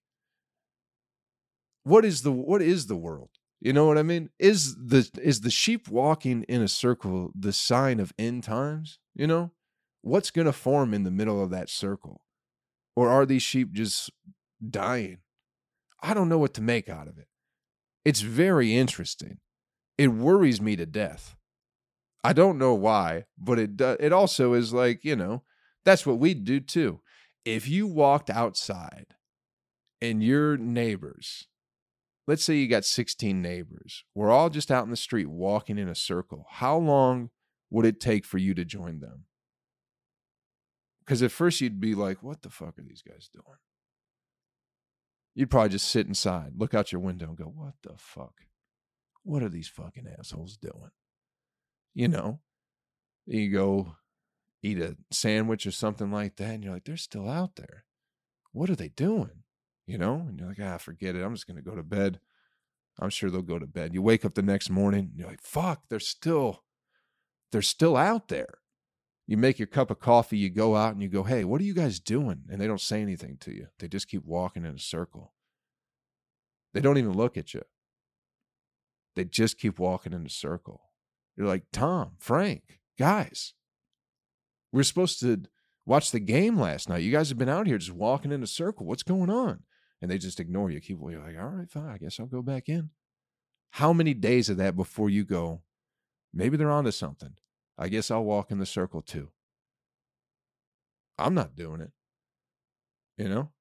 What 1.84 2.04
is 2.04 2.24
the 2.24 2.32
what 2.32 2.62
is 2.62 2.88
the 2.88 2.96
world? 2.96 3.30
You 3.62 3.74
know 3.74 3.86
what 3.86 3.98
I 3.98 4.04
mean? 4.04 4.30
Is 4.40 4.76
the 4.76 5.10
is 5.22 5.42
the 5.42 5.52
sheep 5.52 5.88
walking 5.88 6.44
in 6.44 6.62
a 6.62 6.68
circle 6.68 7.32
the 7.38 7.54
sign 7.54 8.00
of 8.00 8.14
end 8.18 8.44
times? 8.44 9.00
You 9.16 9.28
know? 9.28 9.52
What's 10.02 10.32
gonna 10.32 10.54
form 10.54 10.94
in 10.94 11.04
the 11.04 11.12
middle 11.12 11.42
of 11.42 11.50
that 11.52 11.70
circle? 11.70 12.22
Or 12.96 13.10
are 13.10 13.26
these 13.26 13.44
sheep 13.44 13.74
just 13.74 14.10
dying? 14.68 15.20
I 16.02 16.14
don't 16.14 16.30
know 16.30 16.38
what 16.38 16.54
to 16.56 16.62
make 16.62 16.90
out 16.90 17.08
of 17.08 17.18
it. 17.18 17.28
It's 18.06 18.22
very 18.22 18.76
interesting. 18.76 19.40
It 19.98 20.08
worries 20.08 20.62
me 20.62 20.76
to 20.76 20.86
death. 20.86 21.36
I 22.24 22.34
don't 22.34 22.58
know 22.58 22.74
why, 22.74 23.26
but 23.38 23.60
it 23.60 23.78
do, 23.78 23.96
it 24.00 24.12
also 24.12 24.54
is 24.54 24.74
like, 24.74 25.04
you 25.04 25.16
know, 25.16 25.44
that's 25.86 26.06
what 26.06 26.20
we'd 26.20 26.44
do 26.44 26.60
too. 26.60 27.02
If 27.46 27.68
you 27.68 27.88
walked 27.88 28.30
outside 28.30 29.08
and 30.02 30.24
your 30.24 30.58
neighbors, 30.58 31.48
let's 32.28 32.44
say 32.44 32.56
you 32.56 32.68
got 32.68 32.86
16 32.86 33.42
neighbors, 33.42 34.04
we're 34.14 34.32
all 34.32 34.50
just 34.50 34.72
out 34.72 34.84
in 34.84 34.92
the 34.92 34.98
street 34.98 35.30
walking 35.30 35.78
in 35.78 35.88
a 35.88 35.96
circle, 35.96 36.46
how 36.50 36.78
long 36.78 37.30
would 37.70 37.86
it 37.86 38.00
take 38.00 38.26
for 38.26 38.38
you 38.38 38.54
to 38.54 38.66
join 38.66 39.00
them? 39.00 39.26
Because 41.00 41.24
at 41.24 41.32
first 41.32 41.62
you'd 41.62 41.80
be 41.80 41.96
like, 41.96 42.22
what 42.22 42.42
the 42.42 42.50
fuck 42.50 42.78
are 42.78 42.84
these 42.84 43.02
guys 43.02 43.30
doing? 43.34 43.58
You'd 45.36 45.50
probably 45.50 45.70
just 45.70 45.90
sit 45.90 46.08
inside, 46.08 46.54
look 46.58 46.74
out 46.74 46.92
your 46.92 47.02
window, 47.02 47.28
and 47.28 47.38
go, 47.38 47.46
what 47.46 47.76
the 47.84 47.94
fuck? 47.98 48.34
What 49.24 49.44
are 49.44 49.50
these 49.50 49.68
fucking 49.68 50.08
assholes 50.20 50.58
doing? 50.58 50.92
You 51.94 52.08
know, 52.08 52.40
you 53.26 53.52
go 53.52 53.96
eat 54.62 54.80
a 54.80 54.98
sandwich 55.12 55.66
or 55.66 55.72
something 55.72 56.12
like 56.12 56.36
that, 56.38 56.50
and 56.56 56.64
you're 56.64 56.74
like, 56.74 56.86
they're 56.86 56.98
still 56.98 57.30
out 57.30 57.56
there. 57.56 57.86
What 58.52 58.70
are 58.70 58.76
they 58.76 58.90
doing? 58.90 59.44
You 59.86 59.98
know, 59.98 60.26
and 60.28 60.40
you're 60.40 60.50
like, 60.50 60.60
ah, 60.62 60.78
forget 60.78 61.16
it. 61.16 61.24
I'm 61.24 61.34
just 61.34 61.48
gonna 61.48 61.62
go 61.62 61.76
to 61.76 61.84
bed. 61.84 62.20
I'm 63.00 63.10
sure 63.10 63.30
they'll 63.30 63.42
go 63.42 63.60
to 63.60 63.68
bed. 63.68 63.94
You 63.94 64.02
wake 64.02 64.26
up 64.26 64.34
the 64.34 64.42
next 64.42 64.70
morning, 64.70 65.10
and 65.12 65.20
you're 65.20 65.28
like, 65.28 65.42
fuck, 65.42 65.84
they're 65.90 66.00
still, 66.00 66.64
they're 67.52 67.62
still 67.62 67.96
out 67.96 68.28
there. 68.28 68.59
You 69.30 69.38
make 69.38 69.60
your 69.60 69.68
cup 69.68 69.92
of 69.92 70.00
coffee, 70.00 70.40
you 70.40 70.50
go 70.50 70.76
out 70.76 70.94
and 70.94 71.04
you 71.04 71.08
go, 71.08 71.22
hey, 71.22 71.44
what 71.44 71.62
are 71.62 71.64
you 71.64 71.76
guys 71.76 72.00
doing? 72.00 72.46
And 72.50 72.60
they 72.60 72.66
don't 72.66 72.82
say 72.82 73.00
anything 73.00 73.38
to 73.42 73.52
you. 73.52 73.68
They 73.78 73.88
just 73.88 74.08
keep 74.08 74.26
walking 74.26 74.66
in 74.66 74.74
a 74.74 74.80
circle. 74.80 75.34
They 76.74 76.82
don't 76.82 76.98
even 76.98 77.14
look 77.14 77.38
at 77.38 77.54
you. 77.54 77.62
They 79.16 79.26
just 79.26 79.60
keep 79.60 79.78
walking 79.78 80.14
in 80.14 80.26
a 80.26 80.30
circle. 80.32 80.82
You're 81.38 81.46
like, 81.46 81.66
Tom, 81.72 82.14
Frank, 82.18 82.80
guys, 82.98 83.54
we 84.72 84.82
are 84.82 84.84
supposed 84.84 85.20
to 85.20 85.44
watch 85.86 86.10
the 86.10 86.20
game 86.20 86.60
last 86.60 86.90
night. 86.90 87.04
You 87.04 87.12
guys 87.12 87.30
have 87.30 87.38
been 87.38 87.50
out 87.50 87.68
here 87.68 87.78
just 87.78 87.94
walking 87.94 88.32
in 88.32 88.42
a 88.42 88.48
circle. 88.48 88.88
What's 88.88 89.04
going 89.04 89.30
on? 89.30 89.60
And 90.02 90.10
they 90.10 90.18
just 90.18 90.40
ignore 90.40 90.72
you. 90.72 90.82
Keep 90.82 90.98
you're 91.08 91.22
like, 91.22 91.38
all 91.40 91.50
right, 91.50 91.70
fine. 91.70 91.92
I 91.92 92.00
guess 92.00 92.20
I'll 92.20 92.26
go 92.26 92.42
back 92.42 92.68
in. 92.68 92.90
How 93.70 93.94
many 93.94 94.16
days 94.16 94.50
of 94.50 94.58
that 94.58 94.76
before 94.76 95.12
you 95.12 95.24
go, 95.24 95.62
maybe 96.34 96.58
they're 96.58 96.72
onto 96.72 96.90
something? 96.90 97.36
I 97.80 97.88
guess 97.88 98.12
I'll 98.12 98.26
walk 98.26 98.52
in 98.52 98.60
the 98.60 98.66
circle 98.66 99.02
too. 99.02 99.30
I'm 101.18 101.34
not 101.34 101.56
doing 101.56 101.82
it. 101.82 101.92
You 103.18 103.30
know? 103.30 103.52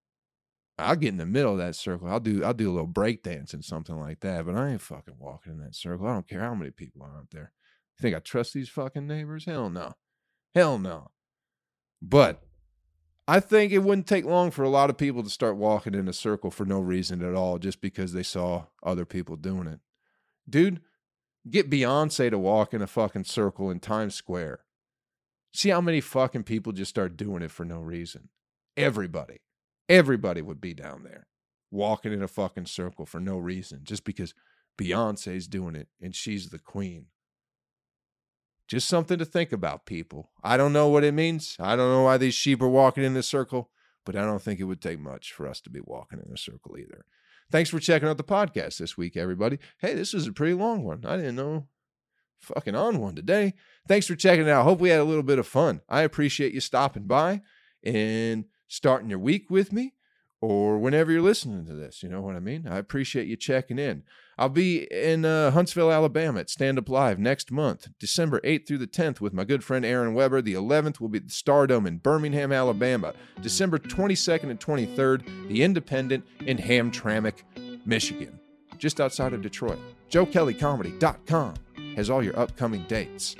I'll 0.79 0.97
get 0.97 1.09
in 1.09 1.17
the 1.17 1.27
middle 1.27 1.53
of 1.53 1.59
that 1.59 1.75
circle. 1.75 2.09
I'll 2.09 2.21
do 2.21 2.45
I'll 2.45 2.55
do 2.55 2.71
a 2.71 2.73
little 2.73 2.87
break 2.87 3.23
dance 3.23 3.53
and 3.53 3.65
something 3.65 3.99
like 3.99 4.21
that, 4.21 4.47
but 4.47 4.55
I 4.55 4.71
ain't 4.71 4.81
fucking 4.81 5.17
walking 5.19 5.53
in 5.53 5.59
that 5.61 5.75
circle. 5.75 6.07
I 6.07 6.13
don't 6.13 6.29
care 6.29 6.41
how 6.41 6.55
many 6.55 6.71
people 6.71 7.03
are 7.03 7.17
out 7.17 7.31
there. 7.31 7.53
You 7.99 8.03
think 8.03 8.17
I 8.17 8.21
trust 8.21 8.55
these 8.55 8.69
fucking 8.69 9.07
neighbors? 9.07 9.45
Hell 9.45 9.71
no. 9.71 9.95
Hell 10.55 10.79
no. 10.79 11.09
But 12.01 12.45
I 13.27 13.41
think 13.41 13.73
it 13.73 13.83
wouldn't 13.83 14.07
take 14.07 14.25
long 14.25 14.53
for 14.53 14.63
a 14.63 14.69
lot 14.69 14.89
of 14.89 14.97
people 14.97 15.25
to 15.25 15.31
start 15.31 15.57
walking 15.57 15.95
in 15.95 16.07
a 16.07 16.13
circle 16.13 16.51
for 16.51 16.65
no 16.65 16.79
reason 16.79 17.25
at 17.25 17.35
all, 17.35 17.59
just 17.59 17.81
because 17.81 18.13
they 18.13 18.23
saw 18.23 18.67
other 18.83 19.05
people 19.05 19.35
doing 19.35 19.67
it. 19.67 19.81
Dude, 20.49 20.81
get 21.51 21.71
Beyonce 21.71 22.31
to 22.31 22.39
walk 22.39 22.75
in 22.75 22.83
a 22.83 22.87
fucking 22.87 23.25
circle 23.25 23.71
in 23.71 23.81
Times 23.81 24.15
Square. 24.15 24.61
See 25.53 25.71
how 25.71 25.81
many 25.81 26.01
fucking 26.01 26.45
people 26.45 26.73
just 26.73 26.91
start 26.91 27.17
doing 27.17 27.43
it 27.43 27.51
for 27.51 27.65
no 27.65 27.81
reason. 27.81 28.29
Everybody. 28.77 29.39
Everybody 29.89 30.43
would 30.43 30.61
be 30.61 30.75
down 30.75 31.03
there 31.05 31.27
walking 31.71 32.13
in 32.13 32.23
a 32.23 32.29
fucking 32.29 32.67
circle 32.67 33.07
for 33.07 33.21
no 33.21 33.37
reason, 33.39 33.81
just 33.83 34.05
because 34.05 34.35
Beyonce's 34.79 35.49
doing 35.49 35.75
it 35.75 35.89
and 36.01 36.15
she's 36.15 36.49
the 36.49 36.59
queen. 36.59 37.07
Just 38.67 38.89
something 38.89 39.19
to 39.19 39.25
think 39.25 39.53
about, 39.53 39.87
people. 39.87 40.31
I 40.43 40.57
don't 40.57 40.75
know 40.75 40.89
what 40.89 41.05
it 41.05 41.15
means. 41.15 41.57
I 41.59 41.75
don't 41.75 41.91
know 41.91 42.03
why 42.03 42.19
these 42.19 42.35
sheep 42.35 42.61
are 42.61 42.69
walking 42.69 43.03
in 43.03 43.15
this 43.15 43.29
circle, 43.29 43.71
but 44.05 44.15
I 44.15 44.23
don't 44.23 44.43
think 44.43 44.61
it 44.61 44.65
would 44.65 44.83
take 44.83 45.01
much 45.01 45.33
for 45.33 45.49
us 45.49 45.61
to 45.63 45.71
be 45.71 45.81
walking 45.83 46.21
in 46.25 46.33
a 46.33 46.37
circle 46.37 46.77
either. 46.77 47.07
Thanks 47.51 47.71
for 47.71 47.79
checking 47.79 48.09
out 48.09 48.19
the 48.19 48.25
podcast 48.25 48.79
this 48.79 48.97
week, 48.97 49.17
everybody. 49.17 49.59
Hey, 49.79 49.95
this 49.95 50.13
is 50.13 50.27
a 50.27 50.33
pretty 50.33 50.55
long 50.55 50.85
one. 50.85 51.05
I 51.07 51.17
didn't 51.17 51.37
know. 51.37 51.67
Fucking 52.41 52.75
on 52.77 53.01
one 53.01 53.17
today. 53.17 53.55
Thanks 53.89 54.07
for 54.07 54.15
checking 54.15 54.47
it 54.47 54.51
out. 54.51 54.65
Hope 54.65 54.79
we 54.79 54.91
had 54.91 55.01
a 55.01 55.05
little 55.05 55.23
bit 55.23 55.39
of 55.39 55.47
fun. 55.47 55.81
I 55.89 56.03
appreciate 56.03 56.53
you 56.53 56.61
stopping 56.61 57.05
by 57.05 57.41
and 57.83 58.45
starting 58.69 59.11
your 59.11 59.19
week 59.19 59.51
with 59.51 59.73
me 59.73 59.95
or 60.41 60.79
whenever 60.79 61.11
you're 61.11 61.23
listening 61.23 61.67
to 61.67 61.75
this. 61.75 62.03
You 62.03 62.09
know 62.09 62.21
what 62.21 62.37
I 62.37 62.41
mean? 62.41 62.67
I 62.69 62.79
appreciate 62.79 63.27
you 63.27 63.37
checking 63.37 63.79
in. 63.79 64.05
I'll 64.39 64.49
be 64.49 64.87
in 64.93 65.25
uh, 65.25 65.51
Huntsville, 65.51 65.91
Alabama 65.91 66.39
at 66.41 66.49
Stand 66.49 66.79
Up 66.79 66.89
Live 66.89 67.19
next 67.19 67.51
month, 67.51 67.89
December 67.99 68.41
8th 68.43 68.69
through 68.69 68.79
the 68.79 68.87
10th, 68.87 69.21
with 69.21 69.33
my 69.33 69.43
good 69.43 69.65
friend 69.65 69.85
Aaron 69.85 70.15
Weber. 70.15 70.41
The 70.41 70.55
11th 70.55 71.01
will 71.01 71.09
be 71.09 71.19
the 71.19 71.29
Stardome 71.29 71.89
in 71.89 71.99
Birmingham, 71.99 72.53
Alabama. 72.53 73.15
December 73.43 73.79
22nd 73.79 74.51
and 74.51 74.61
23rd, 74.61 75.49
the 75.49 75.65
Independent 75.65 76.25
in 76.47 76.57
Hamtramck, 76.57 77.43
Michigan, 77.85 78.39
just 78.79 79.01
outside 79.01 79.33
of 79.33 79.43
Detroit. 79.43 79.79
JoeKellyComedy.com 80.11 81.55
has 81.97 82.09
all 82.09 82.23
your 82.23 82.39
upcoming 82.39 82.85
dates. 82.85 83.35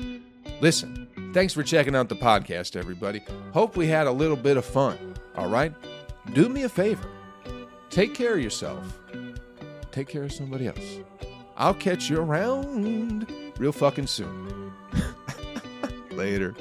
Listen, 0.61 1.07
thanks 1.33 1.55
for 1.55 1.63
checking 1.63 1.95
out 1.95 2.09
the 2.09 2.17
podcast, 2.17 2.75
everybody. 2.75 3.23
Hope 3.53 3.77
we 3.77 3.87
had 3.87 4.09
a 4.09 4.13
little 4.13 4.37
bit 4.37 4.57
of 4.57 4.65
fun. 4.65 4.99
All 5.37 5.49
right? 5.49 5.73
Do 6.33 6.49
me 6.49 6.65
a 6.65 6.69
favor. 6.69 7.09
Take 7.91 8.15
care 8.15 8.35
of 8.35 8.41
yourself. 8.41 8.99
Take 9.91 10.09
care 10.09 10.25
of 10.25 10.33
somebody 10.33 10.67
else. 10.67 10.99
I'll 11.57 11.75
catch 11.75 12.09
you 12.11 12.21
around 12.21 13.27
real 13.59 13.73
fucking 13.73 14.07
soon. 14.07 14.73
Later. 16.11 16.55